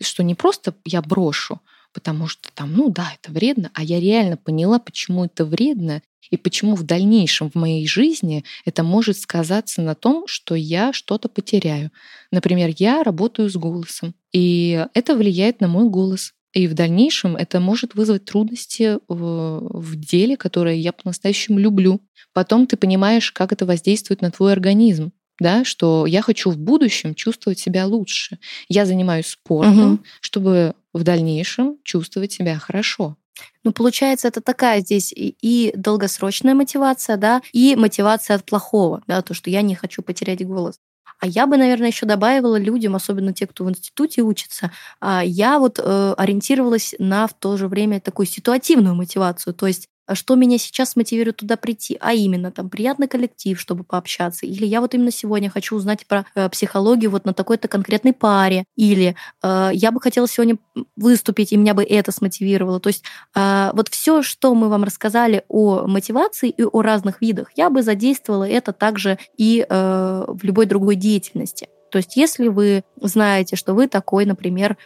что 0.00 0.22
не 0.22 0.34
просто 0.34 0.74
я 0.86 1.02
брошу, 1.02 1.60
потому 1.98 2.28
что 2.28 2.48
там, 2.54 2.74
ну 2.74 2.90
да, 2.90 3.12
это 3.20 3.32
вредно, 3.32 3.72
а 3.74 3.82
я 3.82 3.98
реально 3.98 4.36
поняла, 4.36 4.78
почему 4.78 5.24
это 5.24 5.44
вредно 5.44 6.00
и 6.30 6.36
почему 6.36 6.76
в 6.76 6.84
дальнейшем 6.84 7.50
в 7.50 7.56
моей 7.56 7.88
жизни 7.88 8.44
это 8.64 8.84
может 8.84 9.18
сказаться 9.18 9.82
на 9.82 9.96
том, 9.96 10.28
что 10.28 10.54
я 10.54 10.92
что-то 10.92 11.28
потеряю. 11.28 11.90
Например, 12.30 12.72
я 12.78 13.02
работаю 13.02 13.50
с 13.50 13.56
голосом, 13.56 14.14
и 14.32 14.86
это 14.94 15.16
влияет 15.16 15.60
на 15.60 15.66
мой 15.66 15.90
голос. 15.90 16.34
И 16.52 16.68
в 16.68 16.74
дальнейшем 16.74 17.34
это 17.34 17.58
может 17.58 17.96
вызвать 17.96 18.24
трудности 18.26 18.98
в, 19.08 19.80
в 19.80 19.96
деле, 19.96 20.36
которое 20.36 20.76
я 20.76 20.92
по-настоящему 20.92 21.58
люблю. 21.58 22.00
Потом 22.32 22.68
ты 22.68 22.76
понимаешь, 22.76 23.32
как 23.32 23.52
это 23.52 23.66
воздействует 23.66 24.22
на 24.22 24.30
твой 24.30 24.52
организм 24.52 25.10
да, 25.38 25.64
что 25.64 26.06
я 26.06 26.22
хочу 26.22 26.50
в 26.50 26.58
будущем 26.58 27.14
чувствовать 27.14 27.58
себя 27.58 27.86
лучше. 27.86 28.38
Я 28.68 28.86
занимаюсь 28.86 29.26
спортом, 29.26 29.94
угу. 29.94 30.02
чтобы 30.20 30.74
в 30.92 31.02
дальнейшем 31.02 31.76
чувствовать 31.84 32.32
себя 32.32 32.58
хорошо. 32.58 33.16
Ну, 33.62 33.72
получается, 33.72 34.28
это 34.28 34.40
такая 34.40 34.80
здесь 34.80 35.12
и 35.16 35.72
долгосрочная 35.76 36.54
мотивация, 36.54 37.16
да, 37.16 37.40
и 37.52 37.76
мотивация 37.76 38.36
от 38.36 38.44
плохого, 38.44 39.02
да, 39.06 39.22
то, 39.22 39.34
что 39.34 39.50
я 39.50 39.62
не 39.62 39.74
хочу 39.74 40.02
потерять 40.02 40.44
голос. 40.44 40.76
А 41.20 41.26
я 41.26 41.46
бы, 41.46 41.56
наверное, 41.56 41.88
еще 41.88 42.06
добавила 42.06 42.58
людям, 42.58 42.94
особенно 42.94 43.32
те, 43.32 43.46
кто 43.46 43.64
в 43.64 43.70
институте 43.70 44.22
учится, 44.22 44.70
а, 45.00 45.24
я 45.24 45.58
вот 45.58 45.80
э, 45.82 46.14
ориентировалась 46.16 46.94
на 46.98 47.26
в 47.26 47.34
то 47.34 47.56
же 47.56 47.66
время 47.66 48.00
такую 48.00 48.26
ситуативную 48.26 48.94
мотивацию. 48.94 49.52
То 49.52 49.66
есть 49.66 49.88
что 50.14 50.34
меня 50.34 50.58
сейчас 50.58 50.96
мотивирует 50.96 51.38
туда 51.38 51.56
прийти, 51.56 51.96
а 52.00 52.12
именно 52.12 52.50
там 52.50 52.70
приятный 52.70 53.08
коллектив, 53.08 53.60
чтобы 53.60 53.84
пообщаться, 53.84 54.46
или 54.46 54.64
я 54.64 54.80
вот 54.80 54.94
именно 54.94 55.10
сегодня 55.10 55.50
хочу 55.50 55.76
узнать 55.76 56.06
про 56.06 56.24
э, 56.34 56.48
психологию 56.48 57.10
вот 57.10 57.24
на 57.24 57.32
такой-то 57.32 57.68
конкретной 57.68 58.12
паре, 58.12 58.64
или 58.76 59.16
э, 59.42 59.70
я 59.72 59.90
бы 59.90 60.00
хотела 60.00 60.28
сегодня 60.28 60.58
выступить, 60.96 61.52
и 61.52 61.56
меня 61.56 61.74
бы 61.74 61.84
это 61.84 62.12
смотивировало. 62.12 62.80
То 62.80 62.88
есть 62.88 63.04
э, 63.34 63.70
вот 63.72 63.88
все, 63.88 64.22
что 64.22 64.54
мы 64.54 64.68
вам 64.68 64.84
рассказали 64.84 65.44
о 65.48 65.86
мотивации 65.86 66.50
и 66.50 66.62
о 66.62 66.82
разных 66.82 67.20
видах, 67.20 67.50
я 67.56 67.70
бы 67.70 67.82
задействовала 67.82 68.48
это 68.48 68.72
также 68.72 69.18
и 69.36 69.66
э, 69.68 70.24
в 70.26 70.44
любой 70.44 70.66
другой 70.66 70.96
деятельности. 70.96 71.68
То 71.90 71.98
есть 71.98 72.16
если 72.16 72.48
вы 72.48 72.84
знаете, 73.00 73.56
что 73.56 73.74
вы 73.74 73.88
такой, 73.88 74.24
например, 74.24 74.76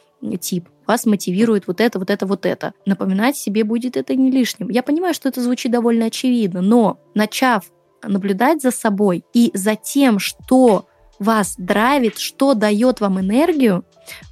тип, 0.41 0.69
вас 0.87 1.07
мотивирует 1.07 1.67
вот 1.67 1.81
это, 1.81 1.99
вот 1.99 2.11
это, 2.11 2.27
вот 2.27 2.47
это. 2.47 2.75
Напоминать 2.87 3.37
себе 3.37 3.65
будет 3.65 3.97
это 3.97 4.15
не 4.15 4.31
лишним. 4.31 4.69
Я 4.69 4.83
понимаю, 4.83 5.15
что 5.15 5.29
это 5.29 5.41
звучит 5.41 5.73
довольно 5.73 6.07
очевидно, 6.07 6.61
но 6.61 7.01
начав 7.15 7.65
наблюдать 8.03 8.63
за 8.63 8.71
собой 8.71 9.25
и 9.33 9.51
за 9.55 9.77
тем, 9.77 10.19
что 10.19 10.87
вас 11.19 11.55
драйвит, 11.57 12.19
что 12.19 12.55
дает 12.55 13.01
вам 13.01 13.21
энергию, 13.21 13.85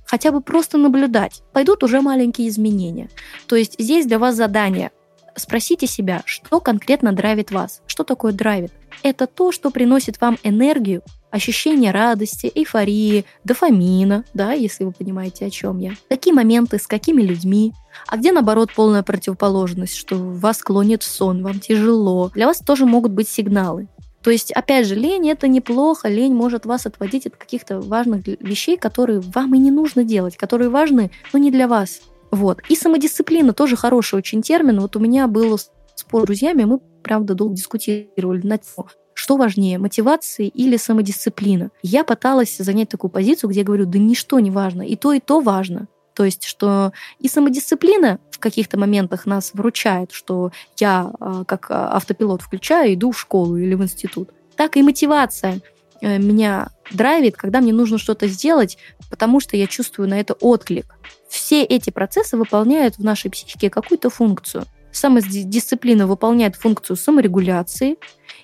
хотя 0.05 0.33
бы 0.33 0.41
просто 0.41 0.77
наблюдать, 0.77 1.43
пойдут 1.53 1.85
уже 1.85 2.01
маленькие 2.01 2.49
изменения. 2.49 3.11
То 3.47 3.57
есть 3.57 3.77
здесь 3.79 4.07
для 4.07 4.19
вас 4.19 4.35
задание. 4.35 4.91
Спросите 5.37 5.87
себя, 5.87 6.23
что 6.25 6.61
конкретно 6.61 7.13
драйвит 7.13 7.53
вас. 7.53 7.83
Что 7.87 8.03
такое 8.03 8.33
драйвит? 8.33 8.73
Это 9.05 9.29
то, 9.29 9.53
что 9.53 9.71
приносит 9.71 10.21
вам 10.21 10.37
энергию 10.43 11.03
ощущение 11.31 11.91
радости, 11.91 12.51
эйфории, 12.55 13.25
дофамина, 13.45 14.25
да, 14.35 14.53
если 14.53 14.85
вы 14.85 14.93
понимаете, 14.93 15.47
о 15.47 15.51
чем 15.51 15.79
я. 15.79 15.93
Какие 16.09 16.35
моменты, 16.35 16.79
с 16.79 16.87
какими 16.87 17.23
людьми, 17.23 17.73
а 18.07 18.17
где, 18.17 18.33
наоборот, 18.33 18.71
полная 18.75 19.03
противоположность, 19.03 19.97
что 19.97 20.17
вас 20.17 20.63
клонит 20.63 21.03
в 21.03 21.07
сон, 21.07 21.43
вам 21.43 21.61
тяжело. 21.61 22.31
Для 22.35 22.47
вас 22.47 22.59
тоже 22.59 22.87
могут 22.87 23.13
быть 23.13 23.29
сигналы. 23.29 23.89
То 24.23 24.31
есть, 24.31 24.53
опять 24.53 24.87
же, 24.87 24.95
лень 24.95 25.31
это 25.31 25.49
неплохо, 25.49 26.09
лень 26.09 26.35
может 26.35 26.67
вас 26.67 26.85
отводить 26.85 27.27
от 27.27 27.37
каких-то 27.37 27.81
важных 27.81 28.27
вещей, 28.27 28.77
которые 28.77 29.21
вам 29.21 29.55
и 29.55 29.59
не 29.59 29.71
нужно 29.71 30.05
делать, 30.05 30.37
которые 30.37 30.69
важны, 30.69 31.11
но 31.33 31.39
не 31.39 31.51
для 31.51 31.67
вас. 31.67 32.03
Вот. 32.31 32.61
И 32.69 32.77
самодисциплина 32.77 33.53
тоже 33.53 33.77
хороший 33.77 34.17
очень 34.17 34.43
термин. 34.43 34.81
Вот 34.81 34.95
у 34.95 35.01
меня 35.01 35.27
был 35.27 35.59
спор 35.95 36.23
с 36.23 36.27
друзьями, 36.27 36.65
мы, 36.65 36.81
правда, 37.03 37.35
долго 37.35 37.55
дискутировали 37.55 38.47
на 38.47 38.59
тему, 38.59 38.89
что 39.21 39.37
важнее, 39.37 39.77
мотивация 39.77 40.47
или 40.47 40.79
самодисциплина? 40.79 41.71
Я 41.83 42.05
пыталась 42.05 42.57
занять 42.57 42.89
такую 42.89 43.11
позицию, 43.11 43.51
где 43.51 43.61
я 43.61 43.67
говорю, 43.67 43.85
да 43.85 43.99
ничто 43.99 44.41
не 44.41 44.51
важно, 44.51 44.81
и 44.81 44.97
то, 44.97 45.13
и 45.13 45.21
то 45.21 45.41
важно. 45.41 45.89
То 46.15 46.25
есть, 46.25 46.45
что 46.45 46.95
и 47.19 47.29
самодисциплина 47.29 48.19
в 48.31 48.39
каких-то 48.39 48.79
моментах 48.79 49.27
нас 49.27 49.51
вручает, 49.53 50.13
что 50.13 50.53
я 50.79 51.13
а, 51.21 51.45
как 51.45 51.67
автопилот 51.71 52.41
включаю, 52.41 52.95
иду 52.95 53.11
в 53.11 53.21
школу 53.21 53.59
или 53.59 53.75
в 53.75 53.83
институт. 53.83 54.31
Так 54.57 54.79
и 54.79 54.83
мотивация 54.83 55.61
э, 56.01 56.17
меня 56.17 56.71
драйвит, 56.91 57.37
когда 57.37 57.61
мне 57.61 57.75
нужно 57.75 57.99
что-то 57.99 58.27
сделать, 58.27 58.79
потому 59.11 59.41
что 59.41 59.55
я 59.55 59.67
чувствую 59.67 60.09
на 60.09 60.19
это 60.19 60.33
отклик. 60.33 60.87
Все 61.29 61.63
эти 61.63 61.91
процессы 61.91 62.39
выполняют 62.39 62.97
в 62.97 63.05
нашей 63.05 63.31
психике 63.31 63.69
какую-то 63.69 64.09
функцию. 64.09 64.65
Самодисциплина 64.93 66.07
выполняет 66.07 66.57
функцию 66.57 66.97
саморегуляции, 66.97 67.99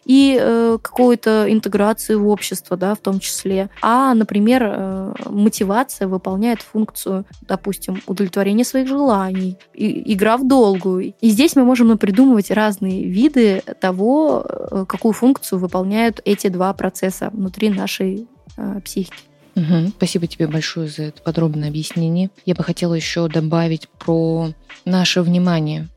и 0.07 0.38
э, 0.40 0.79
какую-то 0.81 1.47
интеграцию 1.49 2.23
в 2.23 2.29
общество, 2.29 2.77
да, 2.77 2.95
в 2.95 2.99
том 2.99 3.19
числе. 3.19 3.69
А, 3.83 4.14
например, 4.14 4.62
э, 4.64 5.14
мотивация 5.27 6.07
выполняет 6.07 6.62
функцию, 6.62 7.25
допустим, 7.42 8.01
удовлетворения 8.07 8.64
своих 8.64 8.87
желаний, 8.87 9.59
и, 9.75 10.14
игра 10.14 10.37
в 10.37 10.47
долгую. 10.47 11.12
И 11.21 11.31
здесь 11.31 11.57
мы 11.57 11.64
можем 11.64 11.99
придумывать 11.99 12.53
разные 12.53 13.05
виды 13.05 13.62
того, 13.81 14.47
э, 14.49 14.85
какую 14.88 15.12
функцию 15.12 15.59
выполняют 15.59 16.21
эти 16.25 16.49
два 16.49 16.73
процесса 16.73 17.31
внутри 17.33 17.69
нашей 17.71 18.29
э, 18.57 18.81
психики. 18.85 19.25
Угу. 19.57 19.88
Спасибо 19.97 20.27
тебе 20.27 20.47
большое 20.47 20.87
за 20.87 21.05
это 21.05 21.23
подробное 21.23 21.69
объяснение. 21.69 22.31
Я 22.45 22.55
бы 22.55 22.62
хотела 22.62 22.95
еще 22.95 23.27
добавить 23.27 23.88
про 23.88 24.51
наше 24.85 25.23
внимание. 25.23 25.88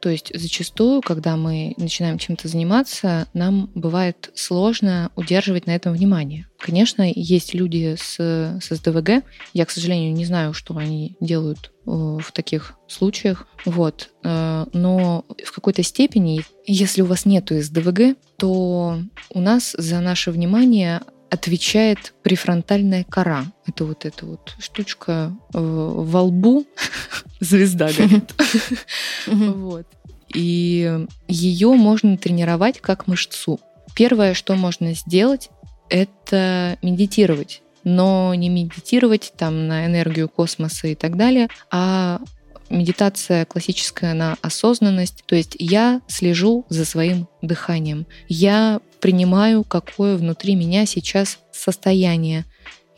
То 0.00 0.08
есть 0.08 0.32
зачастую, 0.34 1.02
когда 1.02 1.36
мы 1.36 1.74
начинаем 1.76 2.18
чем-то 2.18 2.48
заниматься, 2.48 3.28
нам 3.34 3.70
бывает 3.74 4.30
сложно 4.34 5.10
удерживать 5.14 5.66
на 5.66 5.74
этом 5.74 5.92
внимание. 5.92 6.46
Конечно, 6.58 7.10
есть 7.14 7.54
люди 7.54 7.96
с, 7.98 8.16
с 8.18 8.74
СДВГ. 8.74 9.22
Я, 9.52 9.66
к 9.66 9.70
сожалению, 9.70 10.12
не 10.12 10.24
знаю, 10.24 10.54
что 10.54 10.76
они 10.76 11.16
делают 11.20 11.72
э, 11.86 11.90
в 11.90 12.32
таких 12.32 12.74
случаях. 12.88 13.46
Вот. 13.66 14.10
Э, 14.24 14.66
но 14.72 15.24
в 15.44 15.52
какой-то 15.52 15.82
степени, 15.82 16.42
если 16.66 17.02
у 17.02 17.06
вас 17.06 17.26
нет 17.26 17.48
СДВГ, 17.50 18.16
то 18.36 18.98
у 19.30 19.40
нас 19.40 19.74
за 19.76 20.00
наше 20.00 20.30
внимание 20.30 21.02
отвечает 21.30 22.12
префронтальная 22.22 23.04
кора. 23.04 23.44
Это 23.66 23.84
вот 23.84 24.04
эта 24.04 24.26
вот 24.26 24.54
штучка 24.58 25.32
э, 25.54 25.58
во 25.58 26.22
лбу, 26.22 26.66
звезда 27.40 27.90
горит. 27.98 28.34
Вот. 29.26 29.86
И 30.34 31.06
ее 31.26 31.72
можно 31.72 32.16
тренировать 32.16 32.80
как 32.80 33.06
мышцу. 33.06 33.58
Первое, 33.94 34.34
что 34.34 34.54
можно 34.54 34.94
сделать, 34.94 35.50
это 35.88 36.78
медитировать. 36.82 37.62
Но 37.82 38.34
не 38.34 38.48
медитировать 38.48 39.32
там 39.36 39.66
на 39.66 39.86
энергию 39.86 40.28
космоса 40.28 40.88
и 40.88 40.94
так 40.94 41.16
далее, 41.16 41.48
а 41.70 42.20
медитация 42.68 43.44
классическая 43.44 44.14
на 44.14 44.36
осознанность. 44.42 45.24
То 45.26 45.34
есть 45.34 45.56
я 45.58 46.00
слежу 46.06 46.64
за 46.68 46.84
своим 46.84 47.26
дыханием. 47.42 48.06
Я 48.28 48.80
принимаю, 49.00 49.64
какое 49.64 50.16
внутри 50.16 50.54
меня 50.54 50.86
сейчас 50.86 51.38
состояние. 51.52 52.44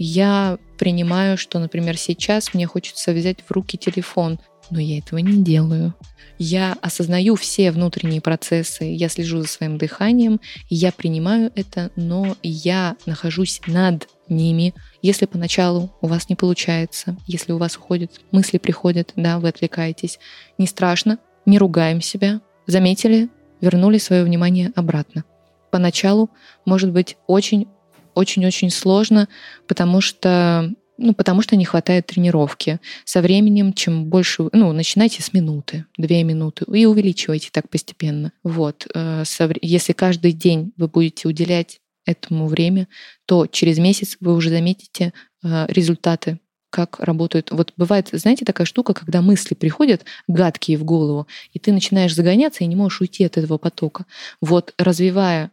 Я 0.05 0.59
принимаю, 0.79 1.39
что, 1.39 1.61
например, 1.61 1.97
сейчас 1.97 2.55
мне 2.55 2.67
хочется 2.67 3.13
взять 3.13 3.39
в 3.47 3.53
руки 3.53 3.79
телефон, 3.79 4.41
но 4.69 4.81
я 4.81 4.99
этого 4.99 5.21
не 5.21 5.45
делаю. 5.45 5.95
Я 6.41 6.77
осознаю 6.83 7.37
все 7.37 7.71
внутренние 7.71 8.21
процессы, 8.21 8.83
я 8.83 9.09
слежу 9.09 9.41
за 9.43 9.47
своим 9.47 9.79
дыханием, 9.79 10.41
я 10.69 10.91
принимаю 10.91 11.53
это, 11.55 11.93
но 11.95 12.37
я 12.43 12.97
нахожусь 13.07 13.61
над 13.69 14.09
ними. 14.29 14.75
Если 15.03 15.27
поначалу 15.27 15.95
у 16.01 16.09
вас 16.09 16.29
не 16.29 16.35
получается, 16.35 17.17
если 17.29 17.53
у 17.53 17.59
вас 17.59 17.77
уходят, 17.77 18.21
мысли 18.33 18.59
приходят, 18.59 19.13
да, 19.15 19.39
вы 19.39 19.51
отвлекаетесь, 19.51 20.19
не 20.59 20.67
страшно, 20.67 21.19
не 21.47 21.59
ругаем 21.59 22.01
себя. 22.01 22.41
Заметили, 22.67 23.29
вернули 23.61 23.99
свое 23.99 24.25
внимание 24.25 24.73
обратно. 24.75 25.23
Поначалу 25.71 26.29
может 26.65 26.91
быть 26.91 27.17
очень 27.29 27.69
очень-очень 28.15 28.71
сложно, 28.71 29.29
потому 29.67 30.01
что 30.01 30.73
ну, 30.99 31.15
потому 31.15 31.43
что 31.43 31.57
не 31.57 31.65
хватает 31.65 32.07
тренировки. 32.07 32.79
Со 33.05 33.23
временем, 33.23 33.73
чем 33.73 34.05
больше... 34.05 34.49
Ну, 34.53 34.73
начинайте 34.73 35.23
с 35.23 35.33
минуты, 35.33 35.87
две 35.97 36.23
минуты, 36.23 36.65
и 36.73 36.87
увеличивайте 36.87 37.49
так 37.51 37.69
постепенно. 37.69 38.33
Вот. 38.45 38.87
Э, 38.95 39.25
если 39.63 39.95
каждый 39.95 40.33
день 40.33 40.73
вы 40.77 40.89
будете 40.89 41.27
уделять 41.27 41.81
этому 42.07 42.47
время, 42.47 42.89
то 43.27 43.47
через 43.47 43.79
месяц 43.79 44.17
вы 44.21 44.35
уже 44.35 44.51
заметите 44.51 45.13
э, 45.43 45.67
результаты 45.69 46.39
как 46.71 47.01
работают. 47.01 47.51
Вот 47.51 47.73
бывает, 47.77 48.09
знаете, 48.13 48.45
такая 48.45 48.67
штука, 48.67 48.95
когда 48.95 49.21
мысли 49.21 49.55
приходят 49.55 50.05
гадкие 50.27 50.79
в 50.79 50.85
голову, 50.85 51.27
и 51.53 51.59
ты 51.59 51.71
начинаешь 51.71 52.15
загоняться 52.15 52.65
и 52.65 52.67
не 52.67 52.77
можешь 52.77 53.03
уйти 53.03 53.25
от 53.25 53.37
этого 53.37 53.59
потока. 53.59 54.07
Вот 54.41 54.73
развивая 54.79 55.51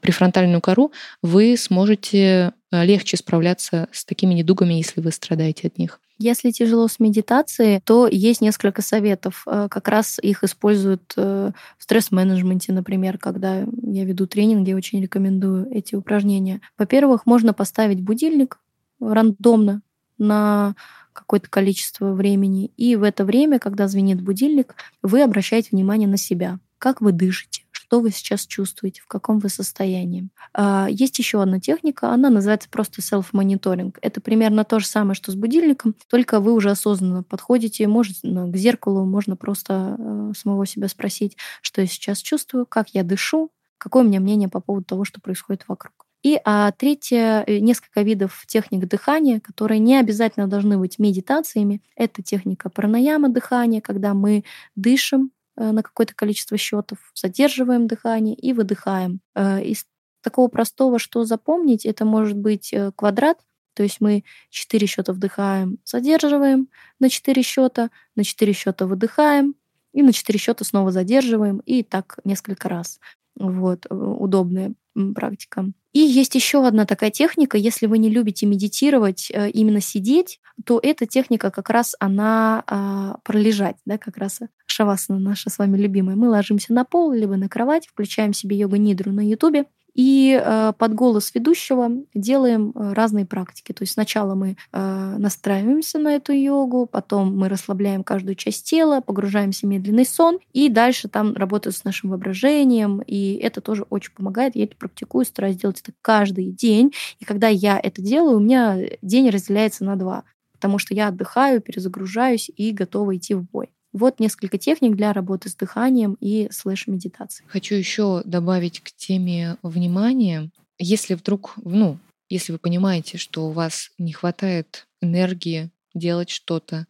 префронтальную 0.00 0.60
кору, 0.60 0.92
вы 1.22 1.56
сможете 1.56 2.52
э, 2.70 2.84
легче 2.84 3.16
справляться 3.16 3.88
с 3.92 4.04
такими 4.04 4.34
недугами, 4.34 4.74
если 4.74 5.00
вы 5.00 5.12
страдаете 5.12 5.68
от 5.68 5.78
них. 5.78 6.00
Если 6.18 6.50
тяжело 6.50 6.86
с 6.86 7.00
медитацией, 7.00 7.80
то 7.80 8.06
есть 8.06 8.40
несколько 8.40 8.82
советов. 8.82 9.44
Э, 9.46 9.68
как 9.70 9.88
раз 9.88 10.18
их 10.20 10.44
используют 10.44 11.14
э, 11.16 11.52
в 11.78 11.82
стресс-менеджменте, 11.82 12.72
например, 12.72 13.18
когда 13.18 13.60
я 13.82 14.04
веду 14.04 14.26
тренинги, 14.26 14.70
я 14.70 14.76
очень 14.76 15.02
рекомендую 15.02 15.68
эти 15.70 15.94
упражнения. 15.94 16.60
Во-первых, 16.78 17.26
можно 17.26 17.52
поставить 17.52 18.00
будильник 18.00 18.58
рандомно 19.00 19.82
на 20.18 20.76
какое-то 21.12 21.50
количество 21.50 22.12
времени. 22.12 22.70
И 22.76 22.96
в 22.96 23.02
это 23.02 23.24
время, 23.24 23.58
когда 23.58 23.88
звенит 23.88 24.20
будильник, 24.20 24.74
вы 25.02 25.22
обращаете 25.22 25.70
внимание 25.72 26.08
на 26.08 26.16
себя. 26.16 26.58
Как 26.78 27.00
вы 27.00 27.12
дышите, 27.12 27.62
что 27.92 28.00
вы 28.00 28.10
сейчас 28.10 28.46
чувствуете, 28.46 29.02
в 29.02 29.06
каком 29.06 29.38
вы 29.38 29.50
состоянии. 29.50 30.30
А, 30.54 30.86
есть 30.88 31.18
еще 31.18 31.42
одна 31.42 31.60
техника, 31.60 32.08
она 32.08 32.30
называется 32.30 32.70
просто 32.70 33.02
self-monitoring. 33.02 33.94
Это 34.00 34.22
примерно 34.22 34.64
то 34.64 34.78
же 34.78 34.86
самое, 34.86 35.14
что 35.14 35.30
с 35.30 35.34
будильником, 35.34 35.94
только 36.08 36.40
вы 36.40 36.54
уже 36.54 36.70
осознанно 36.70 37.22
подходите, 37.22 37.86
можете 37.86 38.20
ну, 38.22 38.50
к 38.50 38.56
зеркалу, 38.56 39.04
можно 39.04 39.36
просто 39.36 39.96
э, 39.98 40.32
самого 40.34 40.64
себя 40.64 40.88
спросить, 40.88 41.36
что 41.60 41.82
я 41.82 41.86
сейчас 41.86 42.20
чувствую, 42.20 42.64
как 42.64 42.88
я 42.94 43.02
дышу, 43.02 43.50
какое 43.76 44.04
у 44.04 44.06
меня 44.06 44.20
мнение 44.20 44.48
по 44.48 44.60
поводу 44.60 44.86
того, 44.86 45.04
что 45.04 45.20
происходит 45.20 45.64
вокруг. 45.68 46.06
И 46.22 46.40
а, 46.46 46.72
третье, 46.72 47.44
э, 47.46 47.58
несколько 47.58 48.00
видов 48.00 48.44
техник 48.46 48.88
дыхания, 48.88 49.38
которые 49.38 49.80
не 49.80 49.98
обязательно 49.98 50.46
должны 50.46 50.78
быть 50.78 50.98
медитациями. 50.98 51.82
Это 51.94 52.22
техника 52.22 52.70
пранаяма 52.70 53.28
дыхания, 53.28 53.82
когда 53.82 54.14
мы 54.14 54.44
дышим 54.76 55.30
на 55.56 55.82
какое-то 55.82 56.14
количество 56.14 56.56
счетов, 56.56 56.98
задерживаем 57.14 57.86
дыхание 57.86 58.34
и 58.34 58.52
выдыхаем. 58.52 59.20
Э, 59.34 59.62
из 59.62 59.86
такого 60.22 60.48
простого, 60.48 60.98
что 60.98 61.24
запомнить, 61.24 61.84
это 61.86 62.04
может 62.04 62.36
быть 62.38 62.72
э, 62.72 62.92
квадрат, 62.96 63.38
то 63.74 63.82
есть 63.82 64.00
мы 64.00 64.24
4 64.50 64.86
счета 64.86 65.12
вдыхаем, 65.12 65.78
задерживаем 65.84 66.68
на 67.00 67.08
4 67.08 67.42
счета, 67.42 67.90
на 68.16 68.24
4 68.24 68.52
счета 68.52 68.86
выдыхаем, 68.86 69.54
и 69.92 70.02
на 70.02 70.12
4 70.12 70.38
счета 70.38 70.64
снова 70.64 70.90
задерживаем, 70.92 71.58
и 71.58 71.82
так 71.82 72.18
несколько 72.24 72.68
раз. 72.68 73.00
Вот, 73.36 73.86
удобная 73.90 74.74
практика. 75.14 75.66
И 75.92 75.98
есть 76.00 76.34
еще 76.34 76.66
одна 76.66 76.86
такая 76.86 77.10
техника, 77.10 77.58
если 77.58 77.86
вы 77.86 77.98
не 77.98 78.08
любите 78.08 78.46
медитировать, 78.46 79.30
э, 79.30 79.50
именно 79.50 79.80
сидеть, 79.80 80.40
то 80.64 80.80
эта 80.82 81.06
техника 81.06 81.50
как 81.50 81.70
раз 81.70 81.94
она 81.98 82.62
а, 82.66 83.18
пролежать, 83.24 83.76
да, 83.84 83.98
как 83.98 84.16
раз 84.16 84.40
шавасана 84.66 85.18
наша 85.18 85.50
с 85.50 85.58
вами 85.58 85.76
любимая. 85.76 86.16
Мы 86.16 86.28
ложимся 86.28 86.72
на 86.72 86.84
пол, 86.84 87.12
либо 87.12 87.36
на 87.36 87.48
кровать, 87.48 87.86
включаем 87.86 88.32
себе 88.32 88.56
йога-нидру 88.56 89.12
на 89.12 89.26
ютубе, 89.26 89.64
и 89.94 90.40
э, 90.42 90.72
под 90.76 90.94
голос 90.94 91.34
ведущего 91.34 91.90
делаем 92.14 92.72
э, 92.74 92.92
разные 92.92 93.26
практики. 93.26 93.72
То 93.72 93.82
есть 93.82 93.92
сначала 93.92 94.34
мы 94.34 94.56
э, 94.72 95.14
настраиваемся 95.18 95.98
на 95.98 96.14
эту 96.14 96.32
йогу, 96.32 96.86
потом 96.86 97.36
мы 97.36 97.48
расслабляем 97.48 98.02
каждую 98.02 98.34
часть 98.34 98.68
тела, 98.68 99.00
погружаемся 99.00 99.66
в 99.66 99.70
медленный 99.70 100.06
сон, 100.06 100.38
и 100.52 100.68
дальше 100.68 101.08
там 101.08 101.34
работают 101.34 101.76
с 101.76 101.84
нашим 101.84 102.10
воображением, 102.10 103.02
и 103.06 103.34
это 103.34 103.60
тоже 103.60 103.84
очень 103.90 104.12
помогает. 104.12 104.56
Я 104.56 104.64
это 104.64 104.76
практикую, 104.76 105.24
стараюсь 105.24 105.56
делать 105.56 105.80
это 105.80 105.92
каждый 106.00 106.50
день. 106.50 106.92
И 107.20 107.24
когда 107.24 107.48
я 107.48 107.78
это 107.78 108.00
делаю, 108.00 108.38
у 108.38 108.40
меня 108.40 108.78
день 109.02 109.28
разделяется 109.30 109.84
на 109.84 109.96
два, 109.96 110.24
потому 110.52 110.78
что 110.78 110.94
я 110.94 111.08
отдыхаю, 111.08 111.60
перезагружаюсь 111.60 112.50
и 112.56 112.72
готова 112.72 113.16
идти 113.16 113.34
в 113.34 113.42
бой. 113.42 113.70
Вот 113.92 114.20
несколько 114.20 114.58
техник 114.58 114.96
для 114.96 115.12
работы 115.12 115.48
с 115.48 115.54
дыханием 115.54 116.16
и 116.20 116.48
слэш-медитации. 116.50 117.44
Хочу 117.46 117.74
еще 117.74 118.22
добавить 118.24 118.80
к 118.80 118.92
теме 118.92 119.58
внимания. 119.62 120.50
Если 120.78 121.14
вдруг, 121.14 121.54
ну, 121.56 121.98
если 122.28 122.52
вы 122.52 122.58
понимаете, 122.58 123.18
что 123.18 123.48
у 123.48 123.52
вас 123.52 123.90
не 123.98 124.12
хватает 124.12 124.86
энергии 125.02 125.70
делать 125.94 126.30
что-то, 126.30 126.86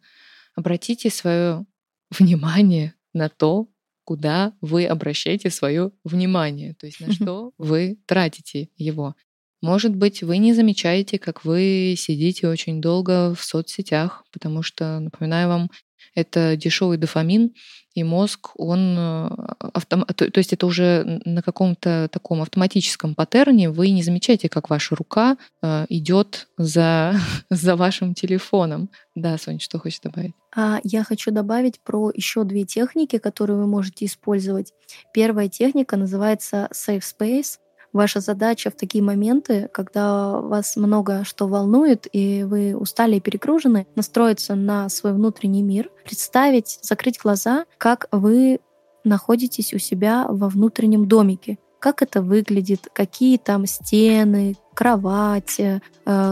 обратите 0.55 1.09
свое 1.09 1.65
внимание 2.09 2.93
на 3.13 3.27
то, 3.27 3.67
куда 4.05 4.53
вы 4.61 4.85
обращаете 4.85 5.49
свое 5.49 5.91
внимание, 6.03 6.73
то 6.75 6.85
есть 6.85 6.99
на 7.01 7.11
что 7.13 7.51
вы 7.57 7.97
тратите 8.05 8.69
его. 8.77 9.15
Может 9.61 9.95
быть, 9.95 10.23
вы 10.23 10.39
не 10.39 10.53
замечаете, 10.53 11.17
как 11.17 11.45
вы 11.45 11.95
сидите 11.97 12.49
очень 12.49 12.81
долго 12.81 13.33
в 13.33 13.41
соцсетях, 13.43 14.25
потому 14.31 14.61
что, 14.61 14.99
напоминаю 14.99 15.47
вам, 15.47 15.71
это 16.15 16.55
дешевый 16.55 16.97
дофамин, 16.97 17.53
и 17.95 18.03
мозг, 18.03 18.49
он 18.55 18.95
э, 18.97 19.29
автом... 19.73 20.03
то, 20.05 20.25
есть 20.35 20.51
это 20.51 20.65
уже 20.65 21.21
на 21.25 21.43
каком-то 21.43 22.09
таком 22.11 22.41
автоматическом 22.41 23.13
паттерне, 23.13 23.69
вы 23.69 23.91
не 23.91 24.01
замечаете, 24.01 24.49
как 24.49 24.71
ваша 24.71 24.95
рука 24.95 25.37
э, 25.61 25.85
идет 25.89 26.47
за, 26.57 27.15
за 27.51 27.75
вашим 27.75 28.15
телефоном. 28.15 28.89
Да, 29.13 29.37
Соня, 29.37 29.59
что 29.59 29.77
хочешь 29.77 29.99
добавить? 29.99 30.33
А 30.55 30.79
я 30.83 31.03
хочу 31.03 31.31
добавить 31.31 31.79
про 31.81 32.11
еще 32.13 32.43
две 32.43 32.63
техники, 32.63 33.19
которые 33.19 33.57
вы 33.57 33.67
можете 33.67 34.05
использовать. 34.05 34.73
Первая 35.13 35.47
техника 35.47 35.95
называется 35.95 36.69
Safe 36.73 37.03
Space. 37.03 37.59
Ваша 37.93 38.21
задача 38.21 38.71
в 38.71 38.75
такие 38.75 39.03
моменты, 39.03 39.69
когда 39.71 40.39
вас 40.41 40.75
много 40.75 41.23
что 41.23 41.47
волнует, 41.47 42.07
и 42.11 42.43
вы 42.43 42.75
устали 42.75 43.17
и 43.17 43.19
перегружены, 43.19 43.85
настроиться 43.95 44.55
на 44.55 44.89
свой 44.89 45.13
внутренний 45.13 45.61
мир, 45.61 45.91
представить, 46.03 46.79
закрыть 46.81 47.19
глаза, 47.21 47.65
как 47.77 48.07
вы 48.11 48.59
находитесь 49.03 49.73
у 49.73 49.77
себя 49.77 50.25
во 50.27 50.49
внутреннем 50.49 51.07
домике. 51.07 51.59
Как 51.79 52.01
это 52.01 52.21
выглядит, 52.21 52.87
какие 52.93 53.37
там 53.37 53.67
стены, 53.67 54.55
кровать, 54.73 55.59
э, 55.59 55.81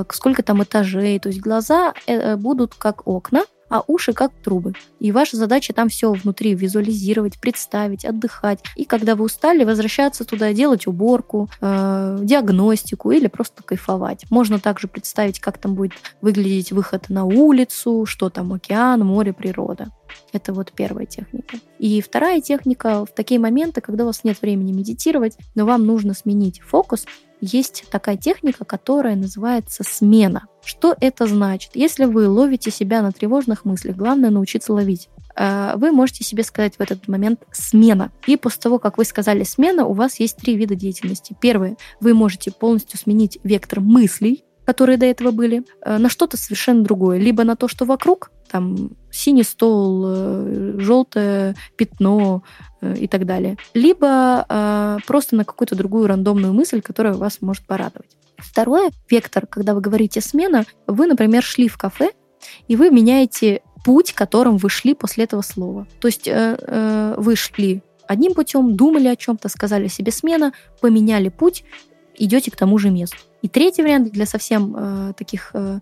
сколько 0.10 0.44
там 0.44 0.64
этажей. 0.64 1.20
То 1.20 1.30
есть 1.30 1.42
глаза 1.42 1.94
э, 2.08 2.38
будут 2.38 2.74
как 2.74 3.06
окна, 3.06 3.44
а 3.72 3.84
уши 3.88 4.12
как 4.14 4.34
трубы. 4.44 4.74
И 5.00 5.12
ваша 5.12 5.38
задача 5.38 5.74
там 5.74 5.88
все 5.88 6.12
внутри 6.12 6.54
визуализировать, 6.54 7.40
представить, 7.40 8.04
отдыхать. 8.04 8.60
И 8.76 8.84
когда 8.84 9.16
вы 9.16 9.24
устали, 9.24 9.64
возвращаться 9.64 10.26
туда, 10.26 10.52
делать 10.52 10.88
уборку, 10.88 11.50
э, 11.62 12.20
диагностику 12.22 13.12
или 13.12 13.28
просто 13.28 13.64
кайфовать. 13.64 14.26
Можно 14.30 14.60
также 14.60 14.88
представить, 14.88 15.40
как 15.40 15.58
там 15.58 15.74
будет 15.74 15.94
выглядеть 16.22 16.74
выход 16.74 17.10
на 17.10 17.24
улицу, 17.24 18.06
что 18.06 18.30
там 18.30 18.52
океан, 18.52 19.00
море, 19.06 19.32
природа. 19.32 19.88
Это 20.34 20.54
вот 20.54 20.72
первая 20.72 21.06
техника. 21.06 21.58
И 21.80 22.02
вторая 22.02 22.42
техника 22.42 23.06
в 23.06 23.14
такие 23.14 23.40
моменты, 23.40 23.82
когда 23.82 24.04
у 24.04 24.08
вас 24.08 24.24
нет 24.24 24.42
времени 24.42 24.72
медитировать, 24.72 25.38
но 25.56 25.66
вам 25.66 25.86
нужно 25.86 26.14
сменить 26.14 26.62
фокус, 26.62 27.06
есть 27.42 27.86
такая 27.90 28.18
техника, 28.18 28.66
которая 28.66 29.16
называется 29.16 29.84
смена. 29.84 30.46
Что 30.64 30.96
это 31.02 31.26
значит? 31.26 31.72
Если 31.74 32.06
вы 32.06 32.30
ловите 32.30 32.70
себя 32.70 33.02
на 33.02 33.12
тревожных 33.12 33.66
мыслях, 33.66 33.96
главное 33.96 34.30
научиться 34.30 34.74
ловить. 34.74 35.10
Э, 35.36 35.74
вы 35.76 35.92
можете 35.92 36.24
себе 36.24 36.44
сказать 36.44 36.76
в 36.76 36.82
этот 36.82 37.08
момент 37.08 37.42
смена. 37.52 38.12
И 38.28 38.38
после 38.38 38.62
того, 38.62 38.78
как 38.78 39.00
вы 39.00 39.06
сказали 39.06 39.44
смена, 39.44 39.86
у 39.86 39.94
вас 39.94 40.20
есть 40.20 40.38
три 40.38 40.56
вида 40.56 40.76
деятельности. 40.76 41.36
Первое, 41.42 41.78
вы 42.00 42.14
можете 42.14 42.52
полностью 42.52 43.00
сменить 43.00 43.40
вектор 43.44 43.80
мыслей, 43.80 44.46
которые 44.66 44.98
до 44.98 45.08
этого 45.08 45.32
были, 45.32 45.64
э, 45.84 45.98
на 45.98 46.10
что-то 46.10 46.38
совершенно 46.38 46.84
другое. 46.84 47.18
Либо 47.18 47.44
на 47.44 47.56
то, 47.56 47.68
что 47.68 47.86
вокруг, 47.86 48.32
там 48.52 48.92
синий 49.12 49.44
стол, 49.44 50.04
э, 50.08 50.74
желтое 50.78 51.56
пятно 51.78 52.44
э, 52.82 52.96
и 52.98 53.08
так 53.08 53.26
далее. 53.26 53.58
Либо 53.74 54.46
э, 54.48 54.98
просто 55.08 55.36
на 55.36 55.46
какую-то 55.46 55.76
другую 55.76 56.08
рандомную 56.08 56.54
мысль, 56.54 56.82
которая 56.82 57.14
вас 57.14 57.38
может 57.42 57.66
порадовать. 57.66 58.18
Второе, 58.38 58.92
вектор, 59.10 59.48
когда 59.48 59.74
вы 59.74 59.82
говорите 59.82 60.20
смена, 60.22 60.66
вы, 60.88 61.08
например, 61.08 61.44
шли 61.44 61.68
в 61.68 61.78
кафе, 61.78 62.12
и 62.68 62.76
вы 62.76 62.90
меняете 62.90 63.62
путь, 63.86 64.14
которым 64.14 64.58
вы 64.58 64.70
шли 64.70 64.94
после 64.94 65.24
этого 65.24 65.42
слова. 65.42 65.88
То 66.00 66.08
есть 66.08 66.28
э, 66.28 66.58
э, 66.60 67.16
вы 67.18 67.36
шли 67.36 67.82
одним 68.08 68.34
путем, 68.34 68.76
думали 68.76 69.08
о 69.08 69.16
чем-то, 69.16 69.48
сказали 69.50 69.88
себе 69.88 70.12
смена, 70.12 70.54
поменяли 70.82 71.30
путь, 71.30 71.64
идете 72.16 72.52
к 72.52 72.56
тому 72.56 72.78
же 72.78 72.90
месту. 72.90 73.18
И 73.42 73.48
третий 73.48 73.82
вариант 73.82 74.12
для 74.12 74.26
совсем 74.26 74.76
э, 74.78 75.14
таких 75.18 75.52
э, 75.54 75.80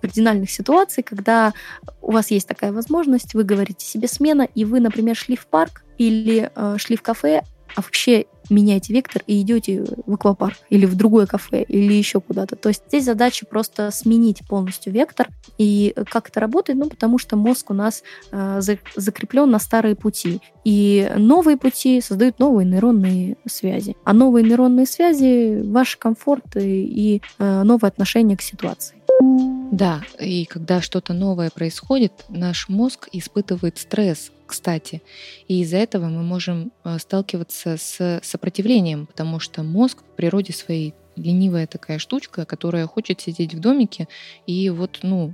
кардинальных 0.00 0.50
ситуаций, 0.50 1.02
когда 1.02 1.52
у 2.00 2.12
вас 2.12 2.30
есть 2.30 2.48
такая 2.48 2.72
возможность, 2.72 3.34
вы 3.34 3.44
говорите 3.44 3.86
себе 3.86 4.08
смена, 4.08 4.48
и 4.54 4.64
вы, 4.64 4.80
например, 4.80 5.16
шли 5.16 5.36
в 5.36 5.46
парк 5.46 5.84
или 5.98 6.50
э, 6.54 6.76
шли 6.78 6.96
в 6.96 7.02
кафе, 7.02 7.42
а 7.74 7.82
вообще 7.82 8.26
меняете 8.50 8.92
вектор 8.92 9.22
и 9.26 9.40
идете 9.40 9.84
в 10.06 10.14
аквапарк 10.14 10.56
или 10.68 10.86
в 10.86 10.94
другое 10.94 11.26
кафе 11.26 11.62
или 11.62 11.92
еще 11.92 12.20
куда-то. 12.20 12.56
То 12.56 12.68
есть 12.68 12.82
здесь 12.88 13.04
задача 13.04 13.46
просто 13.46 13.90
сменить 13.90 14.46
полностью 14.46 14.92
вектор. 14.92 15.28
И 15.58 15.94
как 16.10 16.28
это 16.28 16.40
работает? 16.40 16.78
Ну, 16.78 16.88
потому 16.88 17.18
что 17.18 17.36
мозг 17.36 17.70
у 17.70 17.74
нас 17.74 18.02
э, 18.30 18.60
закреплен 18.96 19.50
на 19.50 19.58
старые 19.58 19.96
пути. 19.96 20.40
И 20.64 21.10
новые 21.16 21.56
пути 21.56 22.00
создают 22.00 22.38
новые 22.38 22.66
нейронные 22.66 23.36
связи. 23.46 23.96
А 24.04 24.12
новые 24.12 24.44
нейронные 24.44 24.86
связи— 24.86 25.62
ваш 25.64 25.96
комфорт 25.96 26.56
и, 26.56 27.16
и 27.16 27.22
э, 27.38 27.62
новое 27.62 27.88
отношение 27.88 28.36
к 28.36 28.42
ситуации. 28.42 28.96
Да, 29.72 30.02
и 30.20 30.44
когда 30.44 30.82
что-то 30.82 31.14
новое 31.14 31.48
происходит, 31.48 32.12
наш 32.28 32.68
мозг 32.68 33.08
испытывает 33.10 33.78
стресс, 33.78 34.30
кстати. 34.44 35.02
И 35.48 35.62
из-за 35.62 35.78
этого 35.78 36.08
мы 36.08 36.22
можем 36.22 36.72
э, 36.84 36.98
сталкиваться 36.98 37.78
с 37.78 38.20
сопротивлением, 38.22 39.06
потому 39.06 39.40
что 39.40 39.62
мозг 39.62 40.02
в 40.02 40.14
природе 40.14 40.52
своей 40.52 40.92
ленивая 41.16 41.66
такая 41.66 41.98
штучка, 41.98 42.44
которая 42.44 42.86
хочет 42.86 43.22
сидеть 43.22 43.54
в 43.54 43.60
домике 43.60 44.08
и 44.46 44.68
вот, 44.68 44.98
ну, 45.02 45.32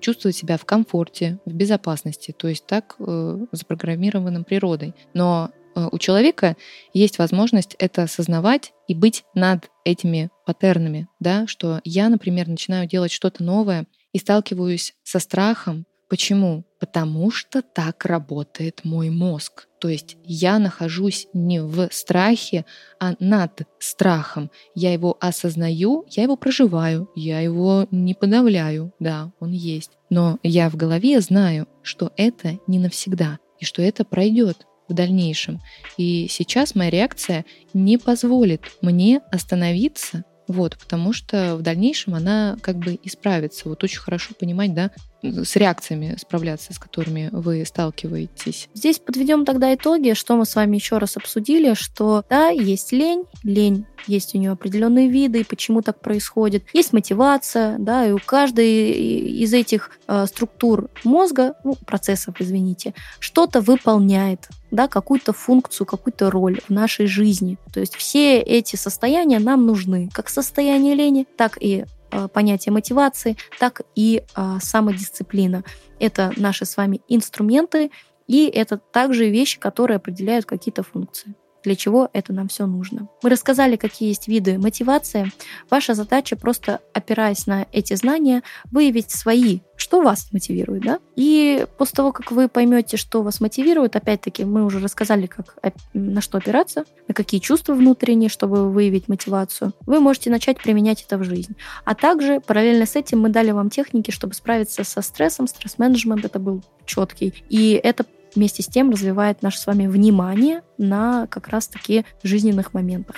чувствовать 0.00 0.36
себя 0.36 0.56
в 0.56 0.64
комфорте, 0.64 1.38
в 1.44 1.52
безопасности, 1.52 2.32
то 2.34 2.48
есть 2.48 2.64
так 2.66 2.96
э, 2.98 3.46
запрограммированным 3.52 4.44
природой. 4.44 4.94
Но 5.12 5.50
у 5.76 5.98
человека 5.98 6.56
есть 6.92 7.18
возможность 7.18 7.76
это 7.78 8.04
осознавать 8.04 8.72
и 8.88 8.94
быть 8.94 9.24
над 9.34 9.70
этими 9.84 10.30
паттернами, 10.46 11.08
да, 11.20 11.46
что 11.46 11.80
я, 11.84 12.08
например, 12.08 12.48
начинаю 12.48 12.88
делать 12.88 13.12
что-то 13.12 13.42
новое 13.42 13.86
и 14.12 14.18
сталкиваюсь 14.18 14.94
со 15.02 15.18
страхом. 15.18 15.84
Почему? 16.08 16.64
Потому 16.78 17.32
что 17.32 17.62
так 17.62 18.04
работает 18.04 18.84
мой 18.84 19.10
мозг. 19.10 19.66
То 19.80 19.88
есть 19.88 20.16
я 20.24 20.58
нахожусь 20.58 21.26
не 21.32 21.60
в 21.60 21.88
страхе, 21.90 22.64
а 23.00 23.14
над 23.18 23.62
страхом. 23.80 24.50
Я 24.74 24.92
его 24.92 25.16
осознаю, 25.20 26.06
я 26.08 26.22
его 26.22 26.36
проживаю, 26.36 27.10
я 27.16 27.40
его 27.40 27.88
не 27.90 28.14
подавляю. 28.14 28.92
Да, 29.00 29.32
он 29.40 29.50
есть. 29.50 29.90
Но 30.08 30.38
я 30.42 30.70
в 30.70 30.76
голове 30.76 31.20
знаю, 31.20 31.66
что 31.82 32.12
это 32.16 32.58
не 32.66 32.78
навсегда 32.78 33.38
и 33.58 33.64
что 33.64 33.82
это 33.82 34.04
пройдет 34.04 34.66
в 34.88 34.94
дальнейшем. 34.94 35.60
И 35.96 36.28
сейчас 36.30 36.74
моя 36.74 36.90
реакция 36.90 37.44
не 37.74 37.98
позволит 37.98 38.62
мне 38.80 39.20
остановиться, 39.30 40.24
вот, 40.48 40.78
потому 40.78 41.12
что 41.12 41.56
в 41.56 41.62
дальнейшем 41.62 42.14
она 42.14 42.56
как 42.62 42.76
бы 42.76 42.98
исправится. 43.02 43.68
Вот 43.68 43.82
очень 43.82 43.98
хорошо 43.98 44.34
понимать, 44.38 44.74
да, 44.74 44.90
с 45.30 45.56
реакциями 45.56 46.16
справляться, 46.18 46.72
с 46.72 46.78
которыми 46.78 47.28
вы 47.32 47.64
сталкиваетесь? 47.64 48.68
Здесь 48.74 48.98
подведем 48.98 49.44
тогда 49.44 49.74
итоги, 49.74 50.14
что 50.14 50.36
мы 50.36 50.44
с 50.44 50.54
вами 50.54 50.76
еще 50.76 50.98
раз 50.98 51.16
обсудили, 51.16 51.74
что 51.74 52.24
да, 52.28 52.48
есть 52.48 52.92
лень, 52.92 53.24
лень 53.42 53.86
есть 54.06 54.34
у 54.34 54.38
нее 54.38 54.52
определенные 54.52 55.08
виды, 55.08 55.40
и 55.40 55.44
почему 55.44 55.82
так 55.82 56.00
происходит. 56.00 56.64
Есть 56.72 56.92
мотивация, 56.92 57.76
да, 57.78 58.06
и 58.06 58.12
у 58.12 58.18
каждой 58.18 58.90
из 58.90 59.52
этих 59.52 59.90
э, 60.06 60.26
структур 60.26 60.88
мозга, 61.04 61.54
ну, 61.64 61.74
процессов, 61.86 62.36
извините, 62.38 62.94
что-то 63.18 63.60
выполняет, 63.60 64.48
да, 64.70 64.88
какую-то 64.88 65.32
функцию, 65.32 65.86
какую-то 65.86 66.30
роль 66.30 66.60
в 66.68 66.70
нашей 66.70 67.06
жизни. 67.06 67.58
То 67.72 67.80
есть 67.80 67.96
все 67.96 68.40
эти 68.40 68.76
состояния 68.76 69.38
нам 69.38 69.66
нужны, 69.66 70.08
как 70.12 70.28
состояние 70.28 70.94
лени, 70.94 71.26
так 71.36 71.58
и 71.60 71.84
понятие 72.32 72.72
мотивации, 72.72 73.36
так 73.58 73.82
и 73.94 74.22
э, 74.36 74.58
самодисциплина. 74.60 75.64
Это 75.98 76.32
наши 76.36 76.64
с 76.64 76.76
вами 76.76 77.00
инструменты, 77.08 77.90
и 78.26 78.46
это 78.46 78.78
также 78.78 79.30
вещи, 79.30 79.58
которые 79.58 79.96
определяют 79.96 80.46
какие-то 80.46 80.82
функции 80.82 81.34
для 81.66 81.74
чего 81.74 82.08
это 82.12 82.32
нам 82.32 82.46
все 82.46 82.64
нужно. 82.66 83.08
Мы 83.24 83.28
рассказали, 83.28 83.74
какие 83.74 84.08
есть 84.08 84.28
виды 84.28 84.56
мотивации. 84.56 85.32
Ваша 85.68 85.94
задача 85.94 86.36
просто, 86.36 86.80
опираясь 86.94 87.48
на 87.48 87.66
эти 87.72 87.94
знания, 87.94 88.44
выявить 88.70 89.10
свои, 89.10 89.60
что 89.74 90.00
вас 90.00 90.28
мотивирует, 90.32 90.84
да? 90.84 91.00
И 91.16 91.66
после 91.76 91.96
того, 91.96 92.12
как 92.12 92.30
вы 92.30 92.48
поймете, 92.48 92.96
что 92.96 93.22
вас 93.22 93.40
мотивирует, 93.40 93.96
опять-таки, 93.96 94.44
мы 94.44 94.64
уже 94.64 94.78
рассказали, 94.78 95.26
как, 95.26 95.58
на 95.92 96.20
что 96.20 96.38
опираться, 96.38 96.84
на 97.08 97.14
какие 97.14 97.40
чувства 97.40 97.74
внутренние, 97.74 98.30
чтобы 98.30 98.70
выявить 98.70 99.08
мотивацию, 99.08 99.72
вы 99.86 99.98
можете 99.98 100.30
начать 100.30 100.62
применять 100.62 101.02
это 101.02 101.18
в 101.18 101.24
жизнь. 101.24 101.56
А 101.84 101.96
также 101.96 102.40
параллельно 102.40 102.86
с 102.86 102.94
этим 102.94 103.20
мы 103.20 103.28
дали 103.28 103.50
вам 103.50 103.70
техники, 103.70 104.12
чтобы 104.12 104.34
справиться 104.34 104.84
со 104.84 105.02
стрессом, 105.02 105.48
стресс-менеджмент 105.48 106.24
это 106.24 106.38
был 106.38 106.62
четкий. 106.84 107.34
И 107.48 107.72
это 107.72 108.06
вместе 108.36 108.62
с 108.62 108.66
тем 108.66 108.90
развивает 108.90 109.42
наше 109.42 109.58
с 109.58 109.66
вами 109.66 109.86
внимание 109.86 110.62
на 110.78 111.26
как 111.26 111.48
раз-таки 111.48 112.04
жизненных 112.22 112.74
моментах. 112.74 113.16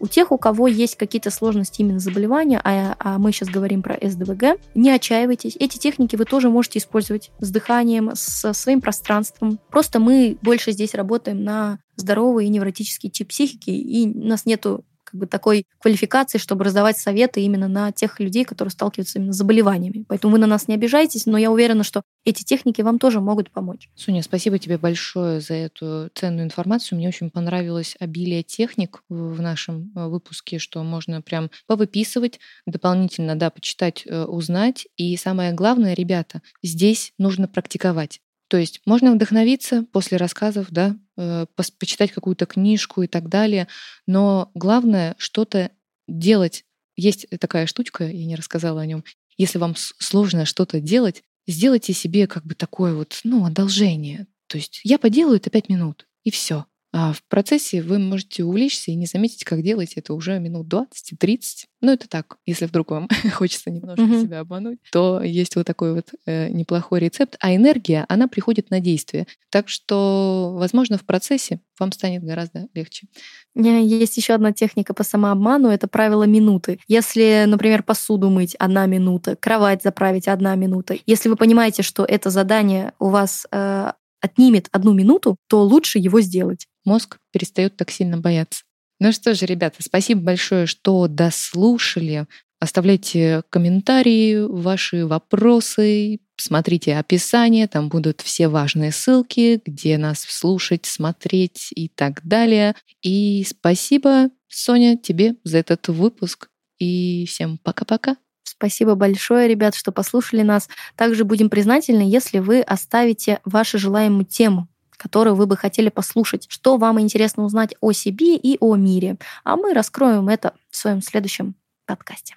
У 0.00 0.06
тех, 0.06 0.32
у 0.32 0.38
кого 0.38 0.66
есть 0.66 0.96
какие-то 0.96 1.30
сложности 1.30 1.80
именно 1.80 2.00
заболевания, 2.00 2.60
а, 2.62 2.96
а 2.98 3.18
мы 3.18 3.32
сейчас 3.32 3.48
говорим 3.48 3.82
про 3.82 3.96
СДВГ, 4.00 4.58
не 4.74 4.90
отчаивайтесь. 4.90 5.56
Эти 5.58 5.78
техники 5.78 6.16
вы 6.16 6.24
тоже 6.24 6.50
можете 6.50 6.78
использовать 6.78 7.30
с 7.38 7.50
дыханием, 7.50 8.10
со 8.14 8.52
своим 8.52 8.80
пространством. 8.80 9.58
Просто 9.70 10.00
мы 10.00 10.36
больше 10.42 10.72
здесь 10.72 10.94
работаем 10.94 11.42
на 11.44 11.78
здоровый 11.96 12.46
и 12.46 12.48
невротический 12.48 13.10
тип 13.10 13.28
психики, 13.28 13.70
и 13.70 14.08
у 14.08 14.26
нас 14.26 14.46
нету 14.46 14.84
как 15.10 15.20
бы 15.20 15.26
такой 15.26 15.66
квалификации, 15.78 16.38
чтобы 16.38 16.64
раздавать 16.64 16.98
советы 16.98 17.40
именно 17.40 17.68
на 17.68 17.92
тех 17.92 18.20
людей, 18.20 18.44
которые 18.44 18.70
сталкиваются 18.70 19.18
именно 19.18 19.32
с 19.32 19.36
заболеваниями. 19.36 20.04
Поэтому 20.08 20.32
вы 20.32 20.38
на 20.38 20.46
нас 20.46 20.68
не 20.68 20.74
обижайтесь, 20.74 21.26
но 21.26 21.36
я 21.38 21.50
уверена, 21.50 21.82
что 21.82 22.02
эти 22.24 22.44
техники 22.44 22.82
вам 22.82 22.98
тоже 22.98 23.20
могут 23.20 23.50
помочь. 23.50 23.88
Соня, 23.94 24.22
спасибо 24.22 24.58
тебе 24.58 24.78
большое 24.78 25.40
за 25.40 25.54
эту 25.54 26.10
ценную 26.14 26.44
информацию. 26.44 26.98
Мне 26.98 27.08
очень 27.08 27.30
понравилось 27.30 27.96
обилие 27.98 28.42
техник 28.42 29.02
в 29.08 29.40
нашем 29.40 29.92
э, 29.96 30.06
выпуске, 30.06 30.58
что 30.58 30.82
можно 30.82 31.22
прям 31.22 31.50
повыписывать, 31.66 32.38
дополнительно, 32.66 33.36
да, 33.36 33.50
почитать, 33.50 34.04
э, 34.06 34.24
узнать. 34.24 34.86
И 34.96 35.16
самое 35.16 35.52
главное, 35.52 35.94
ребята, 35.94 36.42
здесь 36.62 37.12
нужно 37.18 37.48
практиковать. 37.48 38.20
То 38.50 38.56
есть 38.56 38.80
можно 38.84 39.12
вдохновиться 39.12 39.84
после 39.92 40.16
рассказов, 40.16 40.66
да, 40.70 40.96
э, 41.16 41.46
почитать 41.78 42.10
какую-то 42.10 42.46
книжку 42.46 43.02
и 43.02 43.06
так 43.06 43.28
далее, 43.28 43.68
но 44.08 44.50
главное 44.54 45.14
что-то 45.18 45.70
делать. 46.08 46.64
Есть 46.96 47.26
такая 47.38 47.66
штучка, 47.66 48.08
я 48.08 48.26
не 48.26 48.34
рассказала 48.34 48.80
о 48.80 48.86
нем. 48.86 49.04
Если 49.36 49.58
вам 49.58 49.76
сложно 49.76 50.46
что-то 50.46 50.80
делать, 50.80 51.22
сделайте 51.46 51.92
себе 51.92 52.26
как 52.26 52.44
бы 52.44 52.56
такое 52.56 52.92
вот, 52.92 53.20
ну, 53.22 53.44
одолжение. 53.44 54.26
То 54.48 54.58
есть 54.58 54.80
я 54.82 54.98
поделаю 54.98 55.36
это 55.36 55.48
пять 55.48 55.68
минут, 55.68 56.08
и 56.24 56.32
все. 56.32 56.66
А 56.92 57.12
в 57.12 57.22
процессе 57.28 57.82
вы 57.82 58.00
можете 58.00 58.42
увлечься 58.42 58.90
и 58.90 58.96
не 58.96 59.06
заметить, 59.06 59.44
как 59.44 59.62
делаете 59.62 59.94
это 59.96 60.12
уже 60.12 60.40
минут 60.40 60.66
20 60.66 61.18
30. 61.18 61.66
Ну, 61.82 61.92
это 61.92 62.08
так, 62.08 62.36
если 62.46 62.66
вдруг 62.66 62.90
вам 62.90 63.08
хочется 63.32 63.70
немножко 63.70 64.02
mm-hmm. 64.02 64.22
себя 64.22 64.40
обмануть, 64.40 64.80
то 64.90 65.22
есть 65.22 65.54
вот 65.54 65.66
такой 65.66 65.94
вот 65.94 66.08
э, 66.26 66.48
неплохой 66.48 67.00
рецепт. 67.00 67.36
А 67.40 67.54
энергия, 67.54 68.06
она 68.08 68.26
приходит 68.26 68.70
на 68.70 68.80
действие. 68.80 69.26
Так 69.50 69.68
что, 69.68 70.52
возможно, 70.58 70.98
в 70.98 71.04
процессе 71.04 71.60
вам 71.78 71.92
станет 71.92 72.24
гораздо 72.24 72.66
легче. 72.74 73.06
Есть 73.54 74.16
еще 74.16 74.34
одна 74.34 74.52
техника 74.52 74.92
по 74.92 75.04
самообману, 75.04 75.68
это 75.68 75.86
правило 75.86 76.24
минуты. 76.24 76.80
Если, 76.88 77.44
например, 77.46 77.84
посуду 77.84 78.30
мыть 78.30 78.56
одна 78.56 78.86
минута, 78.86 79.36
кровать 79.36 79.82
заправить 79.82 80.26
одна 80.26 80.56
минута, 80.56 80.96
если 81.06 81.28
вы 81.28 81.36
понимаете, 81.36 81.82
что 81.82 82.04
это 82.04 82.30
задание 82.30 82.92
у 82.98 83.08
вас 83.08 83.46
э, 83.52 83.92
отнимет 84.20 84.68
одну 84.72 84.92
минуту, 84.92 85.36
то 85.48 85.62
лучше 85.62 85.98
его 85.98 86.20
сделать. 86.20 86.66
Мозг 86.84 87.18
перестает 87.32 87.76
так 87.76 87.90
сильно 87.90 88.16
бояться. 88.16 88.64
Ну 88.98 89.12
что 89.12 89.34
же, 89.34 89.46
ребята, 89.46 89.76
спасибо 89.80 90.20
большое, 90.20 90.66
что 90.66 91.08
дослушали. 91.08 92.26
Оставляйте 92.60 93.42
комментарии, 93.48 94.36
ваши 94.46 95.06
вопросы, 95.06 96.20
смотрите 96.36 96.96
описание, 96.96 97.66
там 97.66 97.88
будут 97.88 98.20
все 98.20 98.48
важные 98.48 98.92
ссылки, 98.92 99.62
где 99.64 99.96
нас 99.96 100.20
слушать, 100.20 100.84
смотреть 100.84 101.68
и 101.74 101.88
так 101.88 102.20
далее. 102.22 102.74
И 103.00 103.44
спасибо, 103.48 104.28
Соня, 104.48 104.98
тебе 104.98 105.36
за 105.44 105.58
этот 105.58 105.88
выпуск. 105.88 106.50
И 106.78 107.24
всем 107.26 107.56
пока-пока. 107.56 108.16
Спасибо 108.42 108.94
большое, 108.94 109.48
ребят, 109.48 109.74
что 109.74 109.90
послушали 109.92 110.42
нас. 110.42 110.68
Также 110.96 111.24
будем 111.24 111.48
признательны, 111.48 112.02
если 112.02 112.40
вы 112.40 112.60
оставите 112.60 113.40
вашу 113.44 113.78
желаемую 113.78 114.26
тему 114.26 114.68
которую 115.00 115.34
вы 115.34 115.46
бы 115.46 115.56
хотели 115.56 115.88
послушать, 115.88 116.46
что 116.50 116.76
вам 116.76 117.00
интересно 117.00 117.44
узнать 117.44 117.74
о 117.80 117.92
себе 117.92 118.36
и 118.36 118.58
о 118.60 118.76
мире. 118.76 119.16
А 119.44 119.56
мы 119.56 119.72
раскроем 119.72 120.28
это 120.28 120.52
в 120.70 120.76
своем 120.76 121.00
следующем 121.00 121.54
подкасте. 121.86 122.36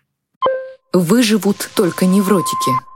Выживут 0.94 1.70
только 1.76 2.06
невротики. 2.06 2.93